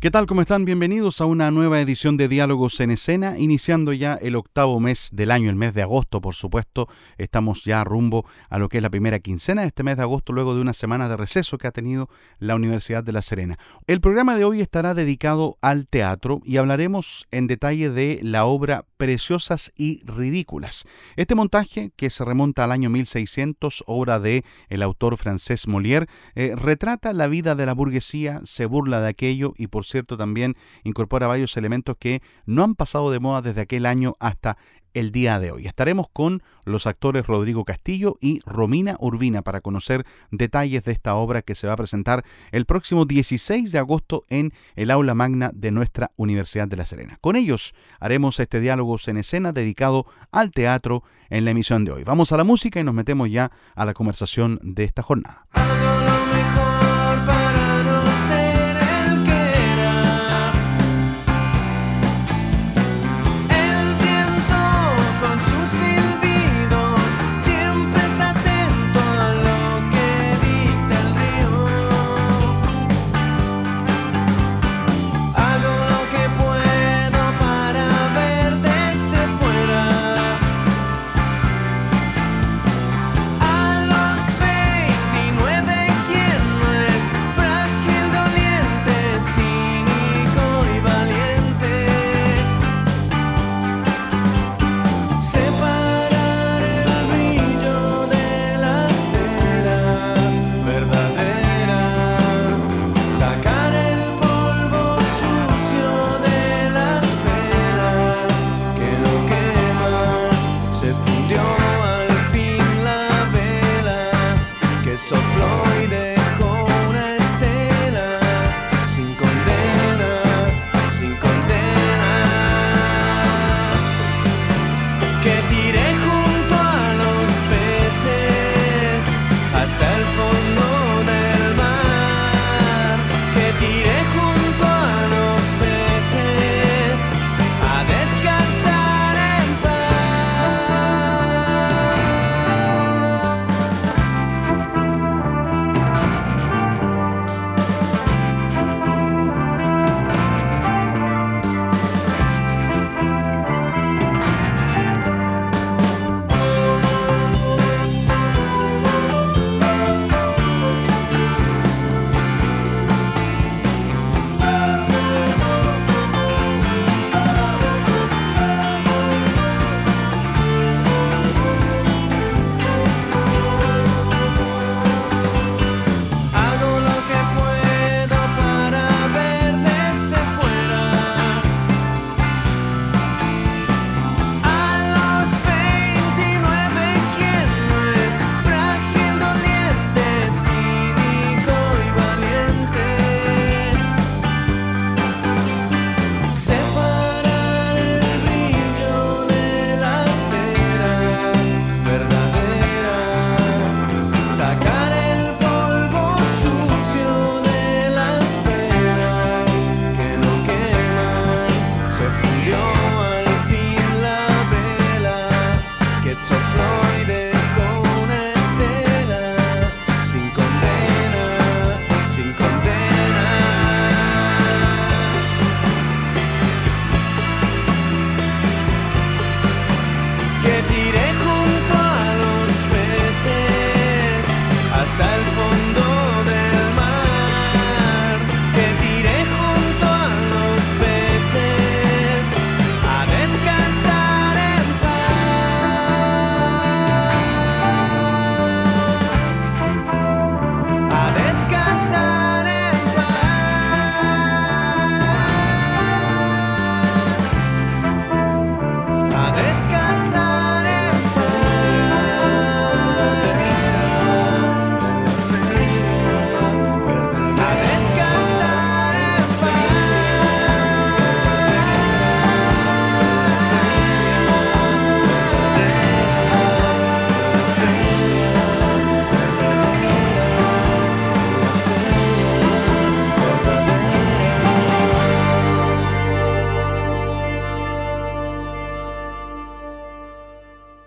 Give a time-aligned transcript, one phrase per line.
[0.00, 0.24] ¿Qué tal?
[0.24, 0.64] ¿Cómo están?
[0.64, 5.30] Bienvenidos a una nueva edición de Diálogos en Escena, iniciando ya el octavo mes del
[5.30, 6.88] año, el mes de agosto, por supuesto.
[7.18, 10.32] Estamos ya rumbo a lo que es la primera quincena de este mes de agosto,
[10.32, 13.58] luego de una semana de receso que ha tenido la Universidad de La Serena.
[13.86, 18.86] El programa de hoy estará dedicado al teatro y hablaremos en detalle de la obra
[18.96, 20.86] Preciosas y Ridículas.
[21.16, 26.54] Este montaje, que se remonta al año 1600, obra de el autor francés Molière, eh,
[26.56, 31.26] retrata la vida de la burguesía, se burla de aquello y por cierto, también incorpora
[31.26, 34.56] varios elementos que no han pasado de moda desde aquel año hasta
[34.94, 35.66] el día de hoy.
[35.66, 41.42] Estaremos con los actores Rodrigo Castillo y Romina Urbina para conocer detalles de esta obra
[41.42, 45.70] que se va a presentar el próximo 16 de agosto en el aula magna de
[45.70, 47.18] nuestra Universidad de La Serena.
[47.20, 52.04] Con ellos haremos este diálogo en escena dedicado al teatro en la emisión de hoy.
[52.04, 55.46] Vamos a la música y nos metemos ya a la conversación de esta jornada.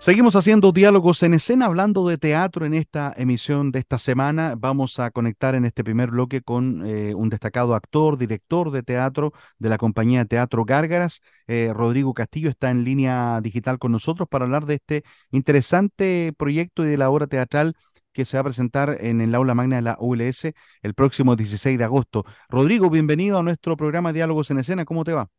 [0.04, 4.54] Seguimos haciendo diálogos en escena, hablando de teatro en esta emisión de esta semana.
[4.54, 9.32] Vamos a conectar en este primer bloque con eh, un destacado actor, director de teatro
[9.58, 11.22] de la compañía Teatro Gárgaras.
[11.46, 16.84] Eh, Rodrigo Castillo está en línea digital con nosotros para hablar de este interesante proyecto
[16.84, 17.74] y de la obra teatral
[18.12, 20.52] que se va a presentar en el aula magna de la ULS
[20.82, 22.26] el próximo 16 de agosto.
[22.50, 24.84] Rodrigo, bienvenido a nuestro programa Diálogos en Escena.
[24.84, 25.30] ¿Cómo te va?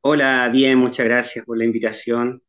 [0.00, 2.42] Hola, bien, muchas gracias por la invitación.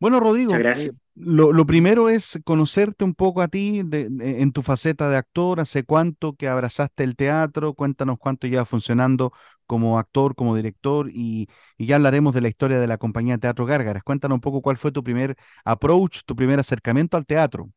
[0.00, 5.18] Bueno, Rodrigo, eh, lo, primero es conocerte un poco a ti en tu faceta de
[5.18, 5.60] actor.
[5.60, 7.74] ¿Hace cuánto que abrazaste el teatro?
[7.74, 9.30] Cuéntanos cuánto lleva funcionando
[9.66, 11.48] como actor, como director y,
[11.78, 14.02] ya hablaremos de la historia de la compañía Teatro Gárgaras.
[14.02, 15.36] Cuéntanos un poco cuál fue tu primer
[15.66, 17.70] approach, tu primer acercamiento al teatro.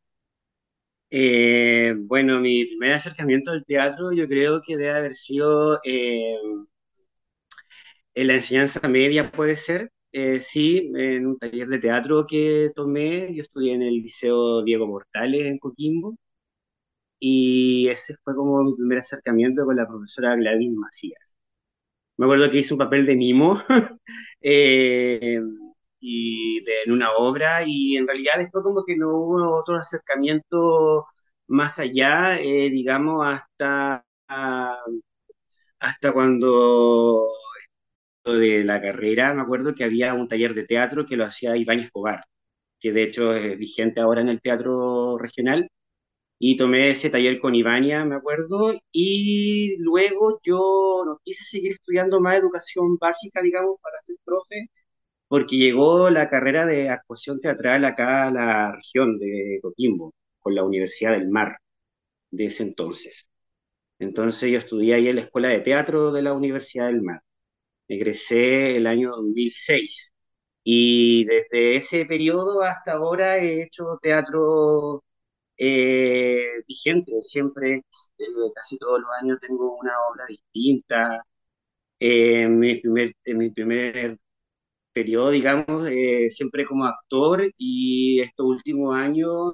[1.09, 6.35] Eh, bueno, mi primer acercamiento al teatro yo creo que debe haber sido eh,
[8.15, 9.91] en la enseñanza media, puede ser.
[10.15, 14.87] Eh, sí, en un taller de teatro que tomé, yo estudié en el Liceo Diego
[14.87, 16.15] Mortales en Coquimbo
[17.19, 21.19] y ese fue como mi primer acercamiento con la profesora Gladys Macías.
[22.17, 23.61] Me acuerdo que hice un papel de mimo
[24.41, 25.39] eh,
[25.99, 31.05] y en una obra y en realidad después como que no hubo otro acercamiento
[31.47, 34.05] más allá, eh, digamos, hasta,
[35.79, 37.29] hasta cuando
[38.25, 41.79] de la carrera, me acuerdo que había un taller de teatro que lo hacía Iván
[41.79, 42.25] Escobar,
[42.79, 45.69] que de hecho es vigente ahora en el teatro regional,
[46.39, 52.19] y tomé ese taller con Ivania, me acuerdo, y luego yo no quise seguir estudiando
[52.21, 54.69] más educación básica, digamos, para ser profe,
[55.27, 60.63] porque llegó la carrera de actuación teatral acá a la región de Coquimbo, con la
[60.65, 61.57] Universidad del Mar
[62.31, 63.27] de ese entonces.
[63.99, 67.21] Entonces yo estudié ahí en la Escuela de Teatro de la Universidad del Mar
[67.95, 70.13] egresé el año 2006
[70.63, 75.03] y desde ese periodo hasta ahora he hecho teatro
[75.57, 77.77] eh, vigente, siempre,
[78.17, 78.25] eh,
[78.55, 81.23] casi todos los años tengo una obra distinta.
[81.99, 84.17] Eh, en, mi primer, en mi primer
[84.93, 85.89] periodo, digamos,
[86.29, 89.53] siempre como actor y estos últimos años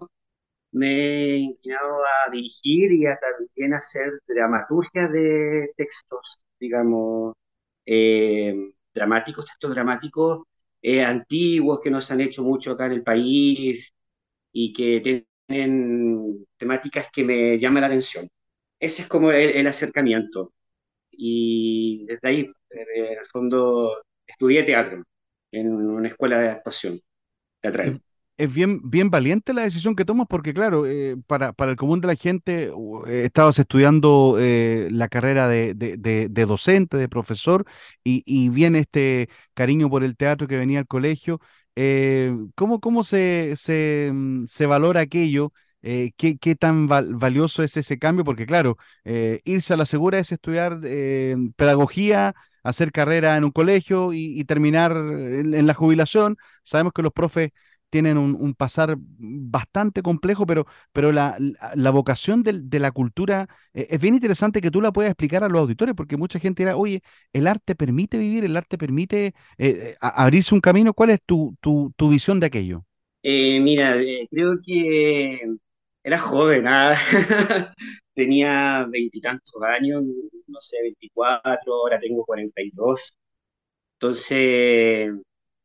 [0.72, 0.88] me
[1.36, 7.36] he inclinado a dirigir y a también hacer dramaturgia de textos, digamos,
[7.92, 8.56] eh,
[8.94, 10.44] dramáticos, textos dramáticos
[10.82, 13.94] eh, antiguos que nos han hecho mucho acá en el país
[14.52, 18.30] y que tienen temáticas que me llaman la atención.
[18.80, 20.54] Ese es como el, acercamiento.
[21.12, 25.04] Y desde ahí, en el fondo, estudié teatro
[25.52, 27.02] en una escuela de actuación
[27.62, 28.02] teatral
[28.40, 32.00] es bien, bien valiente la decisión que tomas porque, claro, eh, para, para, el común
[32.00, 32.72] de la gente,
[33.08, 37.66] eh, estabas estudiando eh, la carrera de, de, docente, de profesor,
[38.02, 41.42] y, y, viene este cariño por el teatro que venía al colegio.
[42.56, 45.52] ¿Cómo, cómo se, se, mm, se valora aquello?
[45.82, 48.24] ¿qué, ¿qué, tan valioso es ese cambio?
[48.26, 48.78] Porque claro,
[49.44, 50.80] irse a la segura es estudiar
[51.56, 56.38] pedagogía, hacer carrera en un colegio y, terminar en, la jubilación.
[56.64, 57.52] Sabemos que los profes
[57.90, 61.38] tienen un, pasar bastante complejo, pero, pero la,
[61.76, 65.50] la vocación de, la cultura eh, es bien interesante que tú la puedas explicar a
[65.50, 67.02] los auditores, porque mucha gente dirá, oye,
[67.34, 70.94] el arte permite vivir, el arte permite eh, eh, abrirse un camino.
[70.94, 72.86] ¿Cuál es tu, tu, tu visión de aquello?
[73.24, 73.98] mira,
[74.32, 75.42] creo que
[76.04, 76.96] era joven, ¿ah?
[78.14, 80.04] tenía veintitantos años,
[80.48, 83.14] no sé, 24, ahora tengo 42.
[83.96, 85.12] Entonces,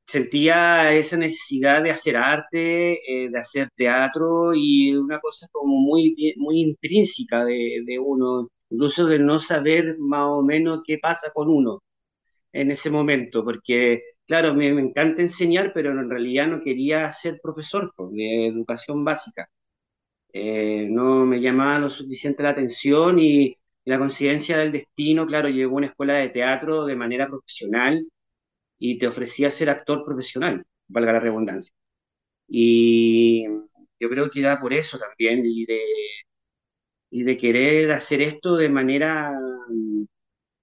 [0.07, 6.15] sentía esa necesidad de hacer arte, eh, de hacer teatro y una cosa como muy,
[6.37, 11.49] muy intrínseca de, de, uno, incluso de no saber más o menos qué pasa con
[11.49, 11.83] uno
[12.53, 17.41] en ese momento, porque claro, me, me encanta enseñar, pero en realidad no quería ser
[17.43, 19.49] profesor pues, de educación básica.
[20.33, 25.75] Eh, no me llamaba lo suficiente la atención y, la coincidencia del destino, claro, llegó
[25.75, 28.07] a una escuela de teatro de manera profesional
[28.79, 31.75] y te ofrecía ser actor profesional, valga la redundancia.
[32.49, 33.45] Y
[34.01, 35.81] yo creo que era por eso también, y de,
[37.11, 39.33] y de querer hacer esto de manera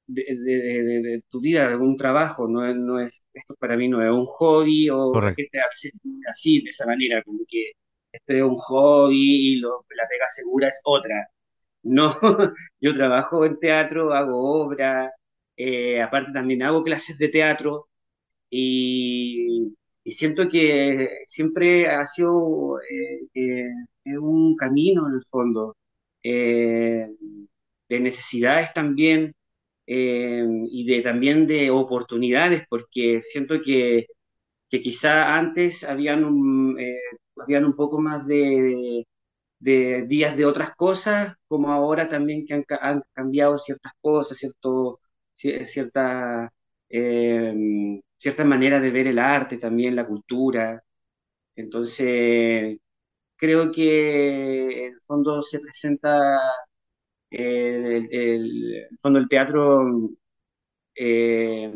[0.07, 4.25] de, de, tu vida, un trabajo, no, no, es, esto para mí no es un
[4.25, 5.93] hobby, o gente a veces
[6.29, 7.71] así, de esa manera, como que
[8.11, 11.27] esto es un hobby y lo, la pega segura es otra.
[11.83, 12.13] No,
[12.81, 15.11] yo trabajo en teatro, hago obra,
[15.57, 17.89] eh, aparte también hago clases de teatro,
[18.51, 23.27] y, siento que siempre ha sido eh,
[24.05, 25.77] eh, un camino en el fondo,
[26.23, 27.07] eh,
[27.89, 29.33] de necesidades también
[29.87, 34.07] y de, también de oportunidades, porque siento que,
[34.69, 36.97] que quizá antes habían un, eh,
[37.37, 39.05] habían un poco más de,
[39.59, 44.99] de, días de otras cosas, como ahora también que han, han cambiado ciertas cosas, cierto,
[45.35, 46.51] cierta,
[46.91, 50.83] eh, cierta manera de ver el arte, también la cultura.
[51.55, 52.77] Entonces,
[53.35, 56.39] creo que en el fondo se presenta,
[57.29, 60.11] eh, el, el, fondo del teatro
[60.95, 61.73] eh,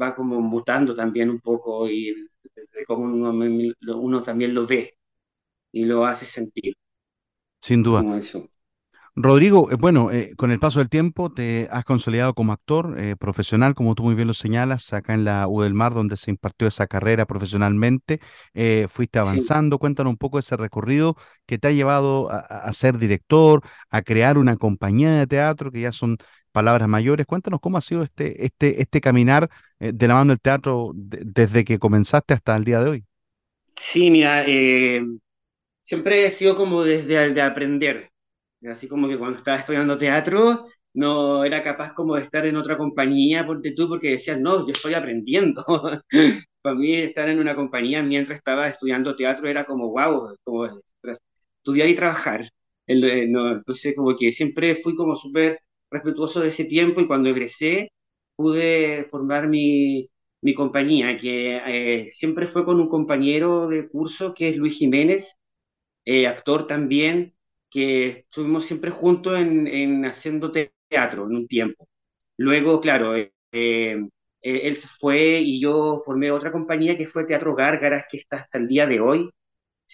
[0.00, 2.14] va como mutando también un poco y
[2.54, 3.30] de cómo uno,
[3.98, 4.96] uno, también lo ve
[5.72, 6.74] y lo hace sentir.
[7.60, 8.18] Sin duda.
[8.18, 8.48] eso.
[9.18, 13.16] Rodrigo, eh, bueno, eh, con el paso del tiempo te has consolidado como actor eh,
[13.16, 16.30] profesional, como tú muy bien lo señalas, acá en la U del Mar, donde se
[16.30, 18.20] impartió esa carrera profesionalmente.
[18.90, 19.78] fuiste avanzando.
[19.78, 24.56] Cuéntanos un poco ese recorrido que te ha llevado a, ser director, a crear una
[24.56, 26.18] compañía de teatro, que ya son
[26.52, 27.24] palabras mayores.
[27.24, 31.78] Cuéntanos cómo ha sido este, este, este caminar de la mano del teatro desde que
[31.78, 33.04] comenzaste hasta el día de hoy.
[33.76, 34.44] Sí, mira,
[35.82, 38.10] siempre he sido como desde el de aprender
[38.70, 42.76] Así como que cuando estaba estudiando teatro, no era capaz como de estar en otra
[42.78, 45.64] compañía, porque tú, porque decías, no, yo estoy aprendiendo.
[46.62, 50.66] Para mí estar en una compañía mientras estaba estudiando teatro era como, wow, como
[51.58, 52.42] estudiar y trabajar.
[52.86, 55.60] Eh, entonces como que siempre fui como súper
[55.90, 57.90] respetuoso de ese tiempo y cuando egresé
[58.36, 60.08] pude formar mi,
[60.42, 65.34] mi compañía, que eh, siempre fue con un compañero de curso que es Luis Jiménez,
[66.06, 67.34] eh, actor también,
[67.70, 71.88] que estuvimos siempre juntos en, en haciendo teatro en un tiempo.
[72.38, 73.98] Luego, claro, eh, eh,
[74.42, 78.58] él se fue y yo formé otra compañía que fue Teatro Gárgaras, que está hasta
[78.58, 79.30] el día de hoy,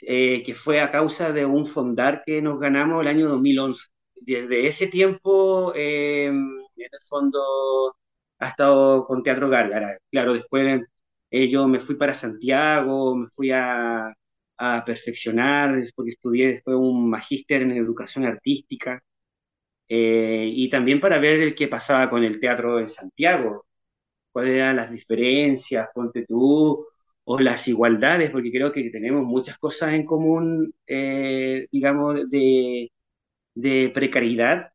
[0.02, 3.88] eh, que fue a causa de un fondar que nos ganamos el año 2011.
[4.17, 7.97] Desde ese tiempo, en el fondo,
[8.38, 9.99] ha estado con Teatro Gárgaras.
[10.11, 10.83] Claro, después
[11.31, 14.12] yo me fui para Santiago, me fui a,
[14.62, 19.02] a perfeccionar, porque estudié después un magíster en educación artística,
[19.88, 23.66] eh, y también para ver el que pasaba con el teatro en Santiago,
[24.33, 26.87] cuáles eran las diferencias, ponte tú,
[27.25, 32.90] o las igualdades, porque creo que tenemos muchas cosas en común, eh, digamos, de,
[33.54, 34.73] de precariedad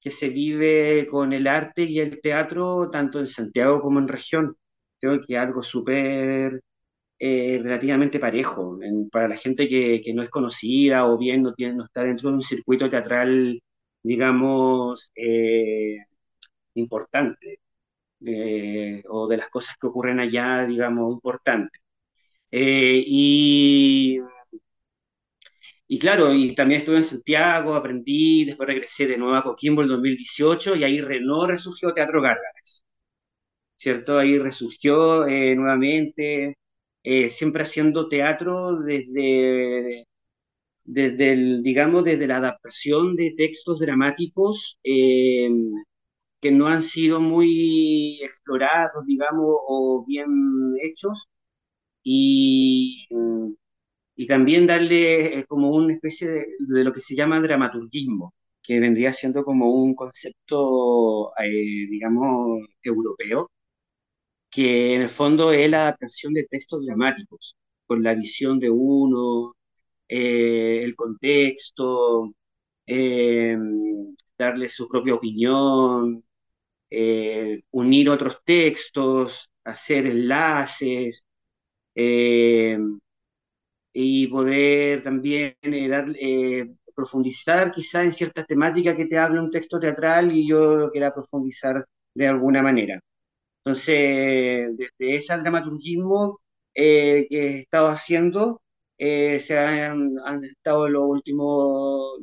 [0.00, 4.56] que se vive con el arte y el teatro, tanto en Santiago como en región.
[5.00, 6.62] Creo que algo súper
[7.18, 8.78] eh, relativamente parejo.
[9.10, 12.30] para la gente que, que, no es conocida o bien no, tiene, no está dentro
[12.30, 13.60] de un circuito teatral,
[14.02, 15.96] digamos, eh,
[16.74, 17.60] importante,
[18.26, 21.80] eh, o de las cosas que ocurren allá, digamos, importantes.
[22.50, 24.18] y,
[25.86, 29.88] y claro, y también estuve en Santiago, aprendí, después regresé de nuevo a Coquimbo en
[29.88, 32.82] 2018 y ahí no resurgió Teatro Gárgaras.
[33.76, 34.18] ¿Cierto?
[34.18, 36.56] Ahí resurgió nuevamente,
[37.02, 40.04] eh, siempre haciendo teatro desde,
[40.84, 45.50] desde el, digamos, desde la adaptación de textos dramáticos eh,
[46.40, 50.28] que no han sido muy explorados, digamos, o bien
[50.82, 51.28] hechos,
[52.02, 53.06] y,
[54.16, 58.80] y también darle eh, como una especie de, de, lo que se llama dramaturgismo, que
[58.80, 61.32] vendría siendo como un concepto,
[61.90, 63.50] digamos, europeo,
[64.50, 69.56] que en el fondo es la adaptación de textos dramáticos, con la visión de uno,
[70.08, 72.32] eh, el contexto,
[72.86, 73.56] eh,
[74.38, 76.24] darle su propia opinión,
[76.90, 81.24] eh, unir otros textos, hacer enlaces
[83.92, 85.56] y poder también
[86.94, 91.14] profundizar quizá en ciertas temáticas que te habla un texto teatral y yo lo quiera
[91.14, 93.00] profundizar de alguna manera.
[93.68, 96.40] Entonces, desde ese dramaturgismo
[96.74, 98.62] eh, que he estado haciendo,
[98.96, 102.18] eh, se han, estado los últimos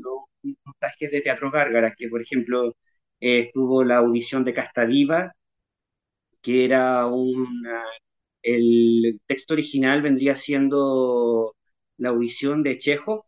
[0.63, 2.69] montajes de Teatro Gárgaras, que por ejemplo
[3.19, 5.33] eh, estuvo la audición de Casta Viva,
[6.41, 7.83] que era una,
[8.43, 11.55] el texto original vendría siendo
[11.97, 13.27] la audición de Chejo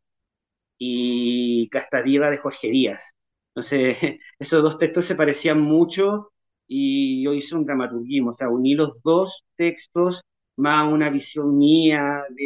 [0.78, 3.14] y Casta Viva de Jorge Díaz.
[3.50, 3.98] Entonces,
[4.40, 6.32] esos dos textos se parecían mucho
[6.68, 10.22] y yo hice un dramaturgismo, o sea, uní los dos textos
[10.58, 12.44] más una visión mía de,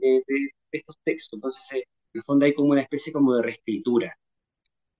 [0.00, 1.38] de, de, estos textos.
[1.38, 4.16] Entonces, eh, en el fondo hay como una especie como de reescritura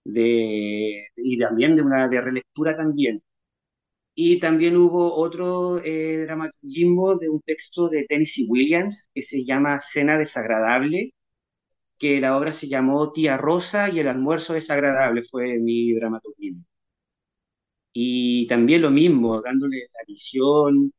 [0.05, 3.23] de, y también de una de relectura también.
[4.15, 9.79] Y también hubo otro eh, dramaturgismo de un texto de Tennessee Williams que se llama
[9.81, 11.13] Cena Desagradable,
[11.99, 16.65] que la obra se llamó Tía Rosa y el almuerzo desagradable, fue mi dramaturgismo.
[17.99, 20.93] Y también lo mismo, dándole la visión,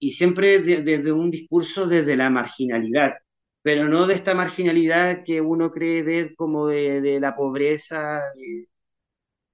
[0.00, 3.14] y siempre desde un discurso desde la marginalidad,
[3.62, 8.22] pero no de esta marginalidad que uno cree ver como de, de la pobreza,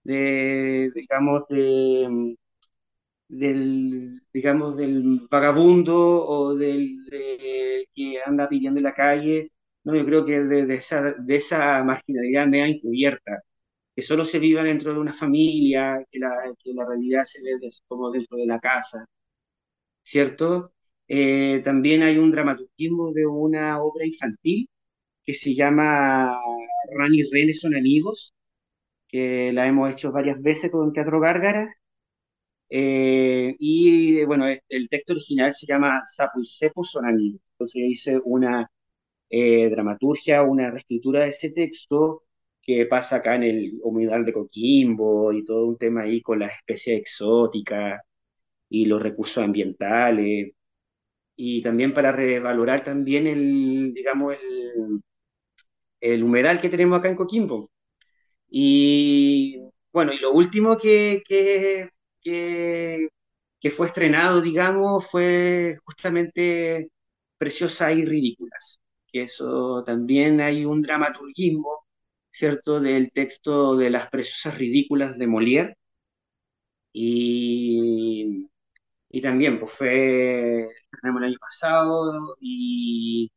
[0.03, 2.37] de, digamos, de,
[3.29, 6.99] del, digamos, del vagabundo o del
[7.95, 9.53] que anda pidiendo en la calle.
[9.85, 13.43] No, yo creo que de, de esa, de esa marginalidad media encubierta,
[13.95, 17.53] que solo se viva dentro de una familia, que la, que la realidad se ve
[17.87, 19.07] como dentro de la casa,
[20.03, 20.73] ¿cierto?
[21.09, 24.69] Eh, también hay un dramaturgismo de una obra infantil
[25.25, 26.39] que se llama
[26.97, 28.35] Rani y René son amigos,
[29.09, 31.75] que la hemos hecho varias veces con Teatro Gárgara.
[32.71, 37.41] Eh, y bueno, el texto original se llama Sapo y Cepo son amigos.
[37.53, 38.71] Entonces hice una
[39.31, 42.24] eh, dramaturgia, una reescritura de ese texto
[42.65, 46.53] que pasa acá en el humedal de Coquimbo y todo un tema ahí con las
[46.55, 48.01] especies exóticas
[48.71, 50.53] y los recursos ambientales
[51.37, 55.01] y también para revalorar también el, digamos, el,
[56.01, 57.71] el humedal que tenemos acá en Coquimbo.
[58.51, 59.59] Y
[59.93, 61.91] bueno, y lo último que, que,
[62.23, 63.09] que,
[63.61, 66.91] que fue estrenado, digamos, fue justamente
[67.39, 71.84] Preciosas y Ridículas, que eso también hay un dramaturgismo,
[72.35, 75.77] ¿cierto?, del texto de las Preciosas Ridículas de Molière.
[76.93, 78.49] Y
[79.15, 80.69] y también, pues fue,
[81.03, 83.31] el año pasado y,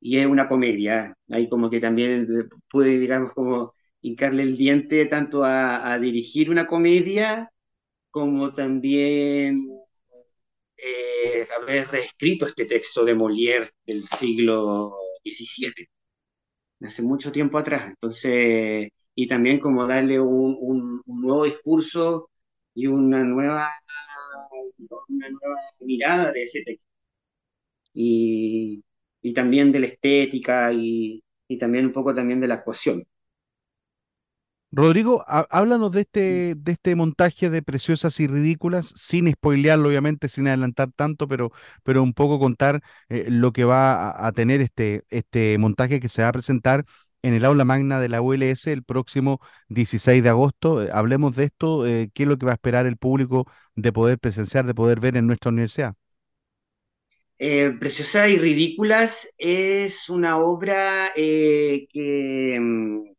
[0.00, 1.16] y, es una comedia.
[1.30, 2.26] Ahí como que también
[2.70, 7.52] pude, digamos, como hincarle el diente tanto a, a dirigir una comedia
[8.10, 9.68] como también
[10.76, 15.88] eh, haber reescrito este texto de Molière del siglo XVII,
[16.86, 17.88] hace mucho tiempo atrás.
[17.88, 22.30] Entonces, y también como darle un, nuevo discurso
[22.74, 23.70] y una nueva
[25.08, 26.84] una nueva mirada de ese texto.
[27.94, 28.82] Y,
[29.22, 33.06] y también de la estética y, y, también un poco también de la actuación.
[34.74, 40.48] Rodrigo, háblanos de este, de este montaje de Preciosas y Ridículas, sin spoilearlo, obviamente, sin
[40.48, 42.80] adelantar tanto, pero, pero un poco contar
[43.10, 46.86] eh, lo que va a, a, tener este, este montaje que se va a presentar
[47.22, 50.82] en el aula magna de la ULS el próximo 16 de agosto.
[50.82, 53.92] Eh, hablemos de esto, eh, qué es lo que va a esperar el público de
[53.92, 55.94] poder presenciar, de poder ver en nuestra universidad.
[57.38, 63.11] Eh, Preciosas y Ridículas es una obra que, mm,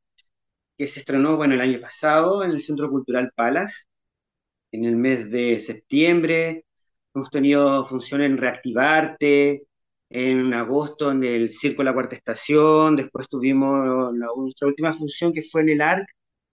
[0.77, 3.89] que, se estrenó bueno, el año pasado en el Centro Cultural Palas,
[4.71, 6.65] en el mes de septiembre.
[7.15, 9.63] Hemos tenido función en Reactivarte,
[10.09, 15.33] en agosto en el Circo de la Cuarta Estación, después tuvimos la, nuestra última función
[15.33, 16.07] que fue en el ARC,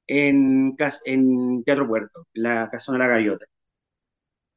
[0.07, 3.47] en, en Teatro Puerto, la Casona de la Gaviota.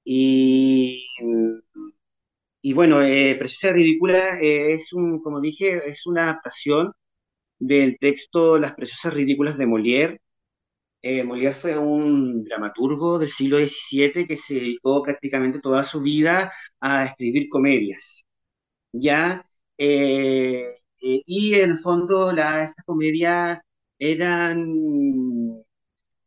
[0.05, 1.05] Y,
[2.61, 6.93] y bueno, eh, Preciosa Ridícula eh, es un, como dije, es una adaptación
[7.67, 10.19] del texto Las Preciosas Ridículas de Molière.
[11.01, 16.53] Eh, Molière fue un dramaturgo del siglo XVII que se dedicó prácticamente toda su vida
[16.79, 18.25] a escribir comedias.
[18.93, 19.45] ¿ya?
[19.77, 20.65] Eh,
[21.01, 23.59] eh, y en el fondo la, comedias
[23.99, 24.65] eran,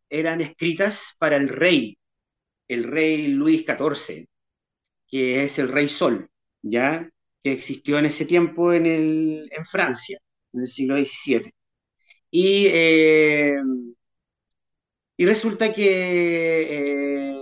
[0.09, 1.99] eran escritas para el rey,
[2.69, 4.27] el rey Luis XIV,
[5.09, 6.29] que es el rey Sol,
[6.63, 7.11] ¿ya?
[7.43, 10.19] que existió en ese tiempo en, el, en Francia,
[10.57, 11.55] en el siglo XVII.
[12.31, 13.57] Y, eh,
[15.17, 17.35] y resulta que,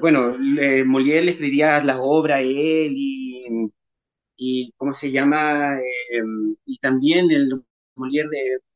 [0.00, 0.34] bueno,
[0.86, 3.44] Molière le escribía las obras a él y
[4.38, 6.22] y cómo se llama, eh,
[6.66, 7.62] y también el
[7.96, 8.28] Molière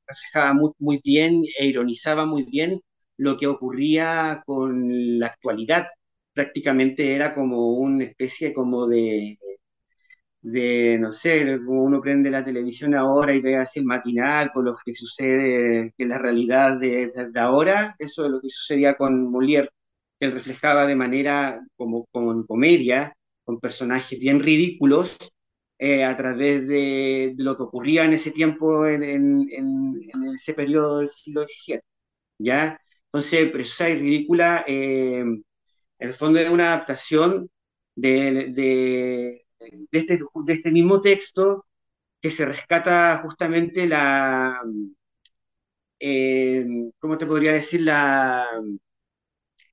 [0.07, 2.81] reflejaba muy, muy bien e ironizaba muy bien
[3.19, 5.87] lo que ocurría con la actualidad.
[6.35, 9.39] Prácticamente era como una especie como de,
[10.45, 14.67] de, no sé, como uno prende la televisión ahora y ve así el matinal con
[14.67, 19.31] lo que sucede, que la realidad de, de, ahora, eso es lo que sucedía con
[19.33, 19.71] Molière,
[20.21, 25.17] que él reflejaba de manera como con comedia, con personajes bien ridículos,
[25.79, 30.55] eh, a través de, de, lo que ocurría en ese tiempo, en, en, en ese
[30.55, 31.81] periodo del siglo XVII.
[32.39, 32.81] ¿ya?
[33.07, 35.45] Entonces, Preciosa y Ridícula, eh, en
[35.99, 37.51] el fondo es una adaptación
[37.95, 41.67] de, de, de, este, de este mismo texto
[42.21, 44.61] que se rescata justamente la,
[46.01, 46.65] eh,
[46.99, 47.83] ¿cómo te podría decir?
[47.83, 48.47] La,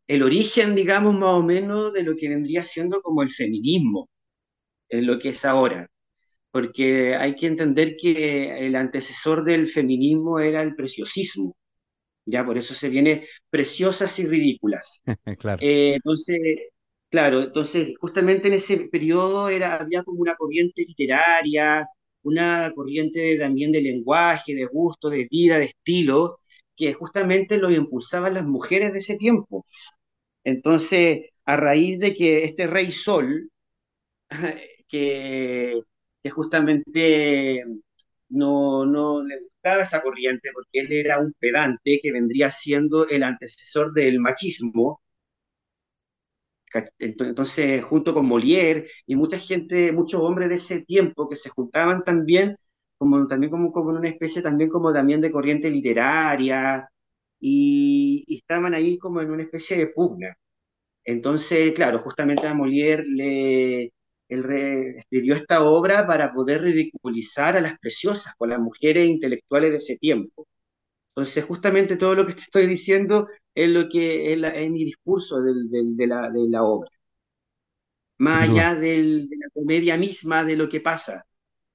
[0.08, 4.10] el origen, digamos, más o menos de lo que vendría siendo como el feminismo,
[4.90, 5.90] en lo que es ahora
[6.52, 11.56] porque hay que entender que el antecesor del feminismo era el preciosismo,
[12.26, 15.02] ya por eso se viene preciosas y ridículas.
[15.40, 15.60] claro.
[15.62, 16.40] Eh, entonces,
[17.12, 21.86] Claro, entonces justamente en ese periodo era, había como una corriente literaria,
[22.24, 26.40] una corriente también de lenguaje, de gusto, de vida, de estilo,
[26.76, 29.66] que justamente lo impulsaban las mujeres de ese tiempo.
[30.44, 33.50] Entonces, a raíz de que este rey Sol,
[34.88, 35.82] que,
[36.24, 37.64] que justamente
[38.30, 43.24] no, no le gustaba esa corriente porque él era un pedante que vendría siendo el
[43.24, 45.02] antecesor del machismo,
[47.00, 52.04] entonces, junto con Molière y mucha gente, muchos hombres de ese tiempo que se juntaban
[52.04, 52.58] también,
[52.98, 56.90] como también como, como una especie también como también de corriente literaria,
[57.40, 60.36] y, y estaban ahí como en una especie de pugna.
[61.04, 63.94] Entonces, claro, justamente a Molière le,
[64.30, 69.72] él re, escribió esta obra para poder ridiculizar a las preciosas, con las mujeres intelectuales
[69.72, 70.48] de ese tiempo.
[71.16, 74.86] Entonces, justamente todo lo que te estoy diciendo es lo que es, la, es mi
[74.86, 76.90] discurso del, del, de, la, de, la, obra.
[78.18, 81.26] Más allá del, de la comedia misma, de lo que pasa.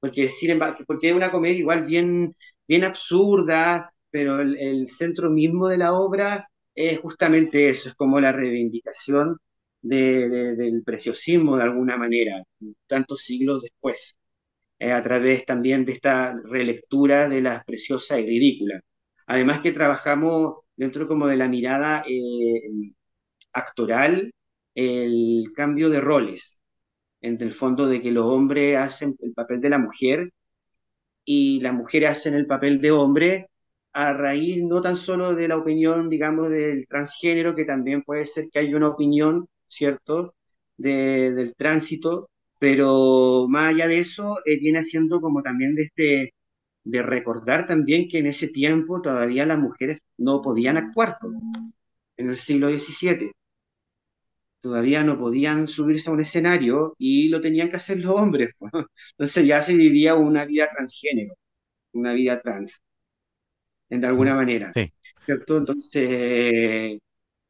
[0.00, 2.36] Porque, sin embargo, porque es una comedia igual bien,
[2.68, 8.20] bien absurda, pero el, el, centro mismo de la obra es justamente eso, es como
[8.20, 9.38] la reivindicación
[9.82, 12.42] de, de, del preciosismo de alguna manera,
[12.86, 14.16] tantos siglos después,
[14.78, 18.82] eh, a través también de esta relectura de las preciosas y ridículas.
[19.26, 22.62] Además que trabajamos dentro como de la mirada eh,
[23.52, 24.32] actoral,
[24.74, 26.58] el cambio de roles,
[27.20, 30.32] en el fondo de que los hombres hacen el papel de la mujer
[31.24, 33.48] y las mujeres hacen el papel de hombre
[33.92, 38.48] a raíz no tan solo de la opinión, digamos, del transgénero, que también puede ser
[38.52, 40.34] que haya una opinión, ¿cierto?,
[40.76, 46.34] de, del tránsito, pero más allá de eso, eh, viene haciendo como también de este
[46.86, 51.18] de recordar también que en ese tiempo todavía las mujeres no podían actuar,
[52.16, 53.32] en el siglo XVII.
[54.60, 58.54] Todavía no podían subirse a un escenario y lo tenían que hacer los hombres.
[59.12, 61.34] Entonces ya se vivía una vida transgénero,
[61.92, 62.80] una vida trans,
[63.88, 64.72] de alguna manera.
[64.72, 64.92] Sí.
[65.24, 65.58] ¿Cierto?
[65.58, 67.00] Entonces,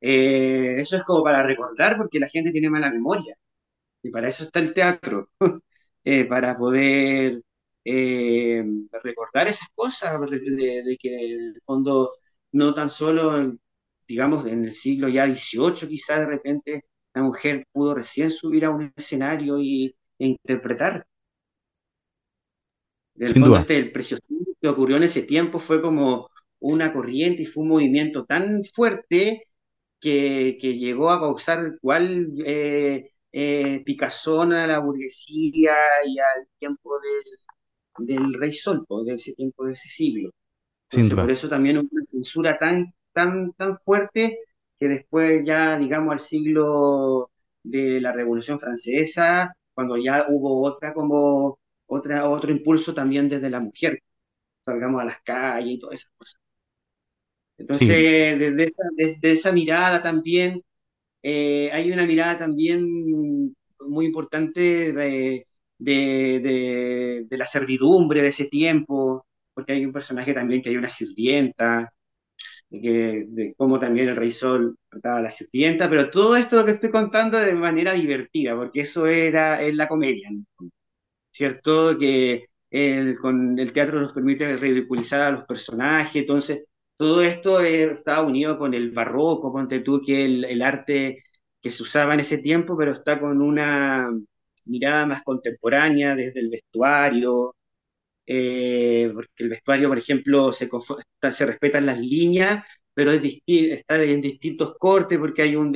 [0.01, 3.37] eh, eso es como para recordar porque la gente tiene mala memoria.
[4.03, 5.31] Y para eso está el teatro,
[6.05, 7.43] eh, para poder
[7.89, 8.65] eh,
[9.05, 12.13] recordar esas cosas, de, que en el fondo
[12.53, 13.57] no tan solo,
[14.09, 18.71] digamos, en el siglo ya XVIII quizás de repente la mujer pudo recién subir a
[18.71, 21.07] un escenario y, e interpretar.
[23.15, 23.61] En el Sin fondo duda.
[23.61, 27.71] este, el preciosismo que ocurrió en ese tiempo fue como una corriente y fue un
[27.71, 29.47] movimiento tan fuerte
[30.01, 35.75] que, que llegó a causar cual eh, eh, picazón a la burguesía
[36.07, 37.39] y al tiempo del
[37.99, 40.31] del rey Sol, de ese tiempo, de ese siglo.
[40.91, 44.39] Entonces, por eso también una censura tan, tan, tan fuerte
[44.79, 47.31] que después ya, digamos, al siglo
[47.63, 53.61] de la Revolución Francesa, cuando ya hubo otra como otra, otro impulso también desde la
[53.61, 54.01] mujer,
[54.65, 56.41] salgamos a las calles y todas esas cosas.
[57.59, 57.97] Entonces, Sí,
[58.39, 60.63] desde esa, desde esa mirada también,
[61.23, 65.47] eh, hay una mirada también muy importante de,
[65.79, 70.91] de, de, la servidumbre de ese tiempo, porque hay un personaje también que hay una
[70.91, 71.93] sirvienta,
[72.71, 76.57] de, que, de cómo también el rey Sol trataba a la sirvienta, pero todo esto
[76.57, 80.31] lo que estoy contando de manera divertida, porque eso era es la comedia.
[81.31, 81.99] ¿cierto?
[81.99, 86.65] Que el, con el teatro nos permite ridiculizar a los personajes, entonces
[86.97, 91.25] todo esto estaba unido con el barroco, ponte tú, que el arte
[91.61, 94.11] que se usaba en ese tiempo, pero está con una
[94.67, 97.55] mirada más contemporánea desde el vestuario,
[98.27, 100.69] eh, porque el vestuario, por ejemplo, se,
[101.33, 105.73] se respetan las líneas, pero es está en distintos cortes porque hay un,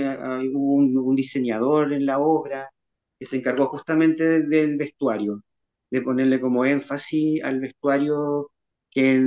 [1.16, 2.70] diseñador en la obra
[3.18, 5.42] que se encargó justamente del, vestuario,
[5.90, 8.50] de ponerle como énfasis al vestuario
[8.90, 9.20] que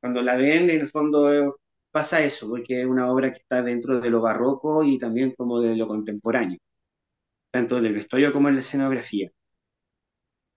[0.00, 1.58] cuando la ven, en el fondo
[1.90, 5.60] pasa eso, porque es una obra que está dentro de lo barroco y también como
[5.60, 6.58] de lo contemporáneo
[7.54, 9.30] tanto en el vestuario como en la escenografía.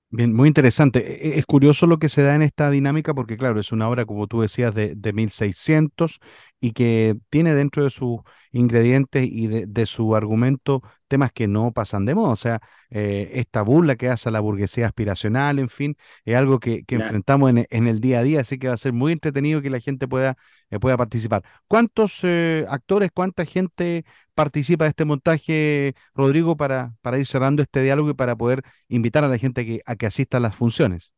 [0.09, 0.99] Bien, muy interesante.
[1.27, 3.89] E- e- Es curioso lo que se da en esta dinámica porque, claro, es una
[3.89, 6.19] obra, como tú decías, de, de 1600
[6.61, 8.19] y que tiene dentro de sus
[8.51, 12.29] ingredientes y de, de su argumento temas que no pasan de moda.
[12.31, 16.59] O sea, eh, esta burla que hace a la burguesía aspiracional, en fin, es algo
[16.59, 16.95] que, que Claro.
[16.95, 19.69] enfrentamos en, en el día a día, así que va a ser muy entretenido que
[19.69, 20.35] la gente pueda,
[20.69, 21.43] eh, pueda participar.
[21.67, 24.05] ¿Cuántos eh, actores, cuánta gente
[24.35, 29.23] participa de este montaje, Rodrigo, para, para ir cerrando este diálogo y para poder invitar
[29.23, 31.13] a la gente a que, a que asista a las funciones.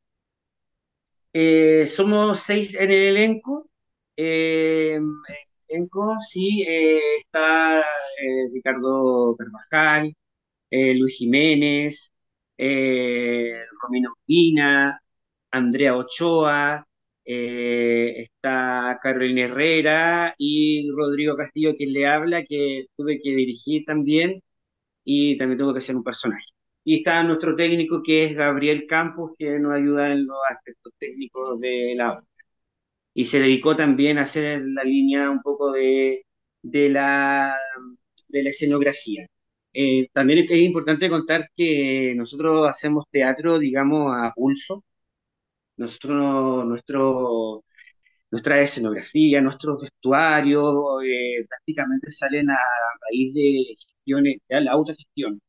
[1.87, 3.69] Somos seis en el elenco.
[5.69, 10.13] Eh, elenco, sí, eh, está eh, Ricardo Carvajal,
[10.71, 12.11] Luis Jiménez,
[13.81, 15.01] Romino Urbina,
[15.51, 16.85] Andrea Ochoa,
[17.25, 24.41] está Carolina Herrera y Rodrigo Castillo, quien le habla, que tuve que dirigir también
[25.05, 26.45] y también tuve que ser un personaje.
[26.85, 31.59] Y está nuestro técnico que es Gabriel Campos, que nos ayuda en los aspectos técnicos
[31.61, 32.28] de la obra.
[33.19, 36.25] Y se dedicó también a hacer la línea un poco de,
[36.61, 37.57] de, la,
[38.29, 39.27] de la escenografía.
[39.73, 44.85] Eh, también es importante contar que nosotros hacemos teatro, digamos, a pulso.
[45.77, 47.63] Nosotros, nuestro,
[48.31, 52.57] nuestra escenografía, nuestros vestuarios, eh, prácticamente salen a
[53.09, 55.41] raíz de gestiones, de la autogestión.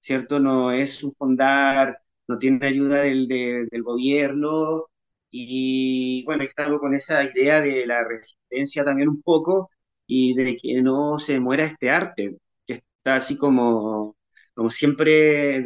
[0.00, 0.40] ¿cierto?
[0.40, 1.98] No es un fondar,
[2.28, 4.86] no tiene ayuda del, del gobierno
[5.36, 9.70] y bueno, estamos con esa idea de la resistencia también un poco
[10.06, 14.16] y de que no se muera este arte, que está así como,
[14.54, 15.62] como siempre,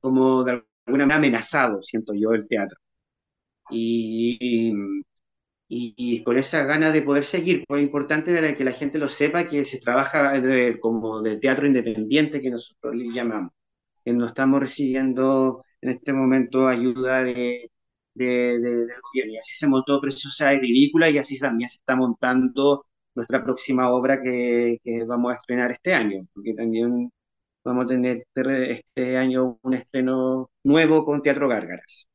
[0.00, 0.52] como de
[0.86, 2.78] alguna manera amenazado, siento yo, el teatro.
[3.70, 4.72] y,
[5.68, 7.64] y, con esa ganas de poder seguir.
[7.66, 10.34] Pues es importante que la gente lo sepa, que se trabaja
[10.80, 13.52] como de teatro independiente, que nosotros le llamamos,
[14.04, 17.71] que no estamos recibiendo en este momento ayuda de,
[18.14, 19.34] de, del gobierno.
[19.34, 23.90] Y así se montó Preciosa y Ridícula y así también se está montando nuestra próxima
[23.90, 27.10] obra que, que vamos a estrenar este año, porque también
[27.64, 32.06] vamos a tener este año un estreno nuevo con Teatro Gárgaras.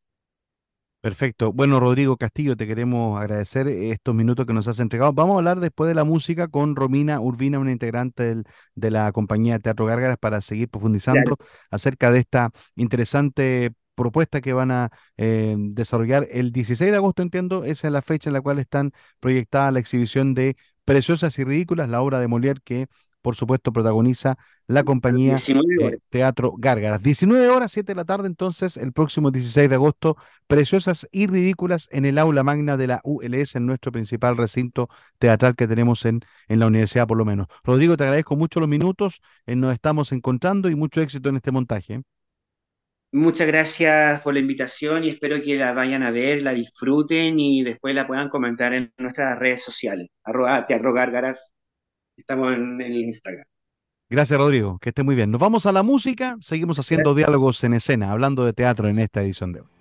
[1.00, 1.54] Perfecto.
[1.54, 5.14] Bueno, Rodrigo Castillo, te queremos agradecer estos minutos que nos has entregado.
[5.14, 8.44] Vamos a hablar después de la música con Romina Urbina, una integrante
[8.76, 11.38] de la compañía Teatro Gárgaras, para seguir profundizando
[11.72, 17.66] acerca de esta interesante propuesta que van a eh, desarrollar el 16 de agosto, entiendo,
[17.66, 20.56] esa es la fecha en la cual están proyectada la exhibición de
[20.86, 22.88] Preciosas y Ridículas, la obra de Molière que
[23.28, 27.02] por supuesto, protagoniza la compañía eh, Teatro Gárgaras.
[27.04, 30.16] 19 horas, 7 de la tarde, entonces, el próximo 16 de agosto,
[30.48, 34.88] preciosas y ridículas en el aula magna de la ULS, en nuestro principal recinto
[35.20, 37.48] teatral que tenemos en, en la universidad, por lo menos.
[37.66, 41.52] Rodrigo, te agradezco mucho los minutos, eh, nos estamos encontrando y mucho éxito en este
[41.52, 42.04] montaje.
[43.14, 47.64] Muchas gracias por la invitación y espero que la vayan a ver, la disfruten y
[47.64, 50.10] después la puedan comentar en nuestras redes sociales.
[50.24, 51.54] Arroba Teatro Gárgaras
[52.18, 53.46] Estamos en, el Instagram.
[54.10, 54.80] Gracias, Rodrigo.
[54.80, 55.32] Que esté muy bien.
[55.32, 56.38] Nos vamos a la música.
[56.42, 59.77] Seguimos haciendo diálogos en escena, hablando de teatro en esta edición de hoy.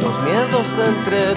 [0.00, 1.34] Los miedos entre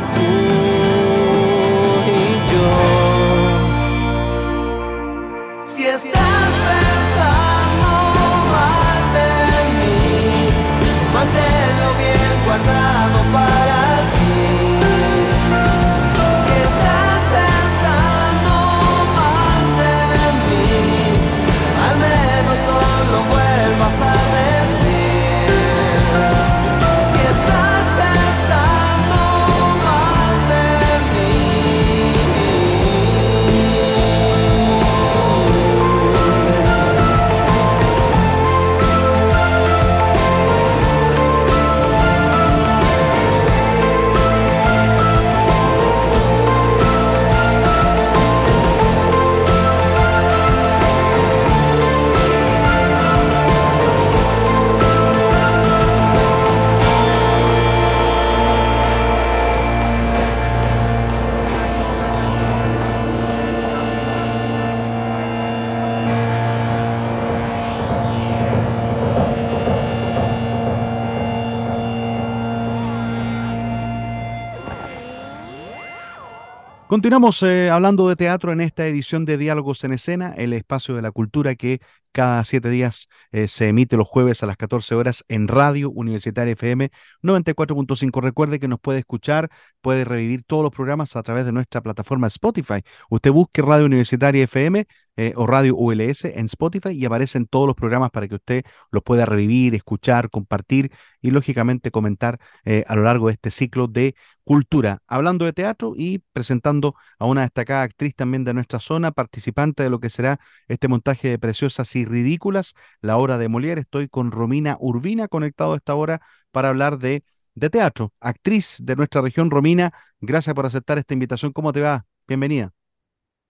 [76.92, 81.02] Continuamos eh, hablando de teatro en esta edición de Diálogos en Escena, el espacio de
[81.02, 81.80] la cultura que
[82.12, 86.54] cada siete días eh, se emite los jueves a las 14 horas en Radio Universitaria
[86.54, 88.22] FM 94.5.
[88.22, 89.50] Recuerde que nos puede escuchar,
[89.82, 92.82] puede revivir todos los programas a través de nuestra plataforma Spotify.
[93.10, 94.86] Usted busque Radio Universitaria FM
[95.18, 99.04] eh, o Radio ULS en Spotify y aparecen todos los programas para que usted los
[99.04, 102.40] pueda revivir, escuchar, compartir y lógicamente comentar
[102.88, 107.42] a lo largo de este ciclo de cultura, hablando de teatro y presentando a una
[107.42, 111.88] destacada actriz también de nuestra zona, participante de lo que será este montaje de Preciosas
[112.02, 113.82] y Ridículas, la obra de Molière.
[113.82, 117.24] Estoy con Romina Urbina conectado a esta hora para hablar de,
[117.56, 119.52] de teatro, actriz de nuestra región.
[119.52, 121.54] Romina, gracias por aceptar esta invitación.
[121.54, 122.06] ¿Cómo te va?
[122.28, 122.74] Bienvenida.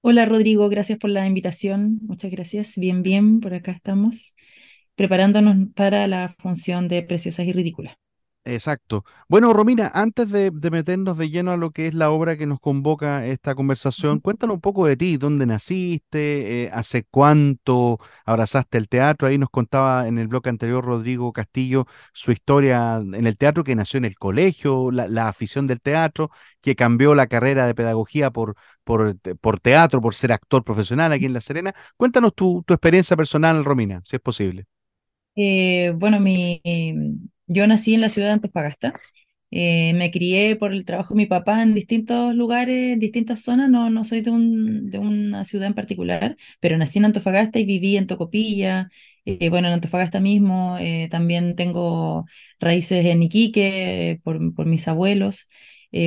[0.02, 2.00] Hola Rodrigo, gracias por la invitación.
[2.04, 2.78] Muchas gracias.
[2.78, 4.36] Bien, bien, por acá estamos
[4.96, 8.01] preparándonos para la función de Preciosas y Ridículas.
[8.44, 9.06] Exacto.
[9.30, 12.60] Bueno, Romina, antes de, meternos de lleno a lo que es la obra que nos
[12.60, 18.90] convoca esta conversación, cuéntanos un poco de ti, dónde naciste, eh, hace cuánto abrazaste el
[18.90, 19.28] teatro.
[19.28, 23.76] Ahí nos contaba en el bloque anterior Rodrigo Castillo su historia en el teatro, que
[23.76, 28.56] nació en el colegio, la, afición del teatro, que cambió la carrera de pedagogía por,
[28.84, 31.76] por, por, teatro, por ser actor profesional aquí en La Serena.
[31.96, 34.66] Cuéntanos tu, tu experiencia personal, Romina, si es posible.
[35.36, 36.60] Eh, bueno, mi
[37.52, 38.94] yo nací en la ciudad de Antofagasta.
[39.54, 43.70] Eh, me crié por el trabajo de mi papá en distintos lugares, en distintas zonas.
[43.70, 47.66] No, no soy de, un, de una ciudad en particular, pero nací en Antofagasta y
[47.66, 48.90] viví en Tocopilla.
[49.26, 52.26] Eh, bueno, en Antofagasta mismo eh, también tengo
[52.60, 55.48] raíces en Iquique por, por mis abuelos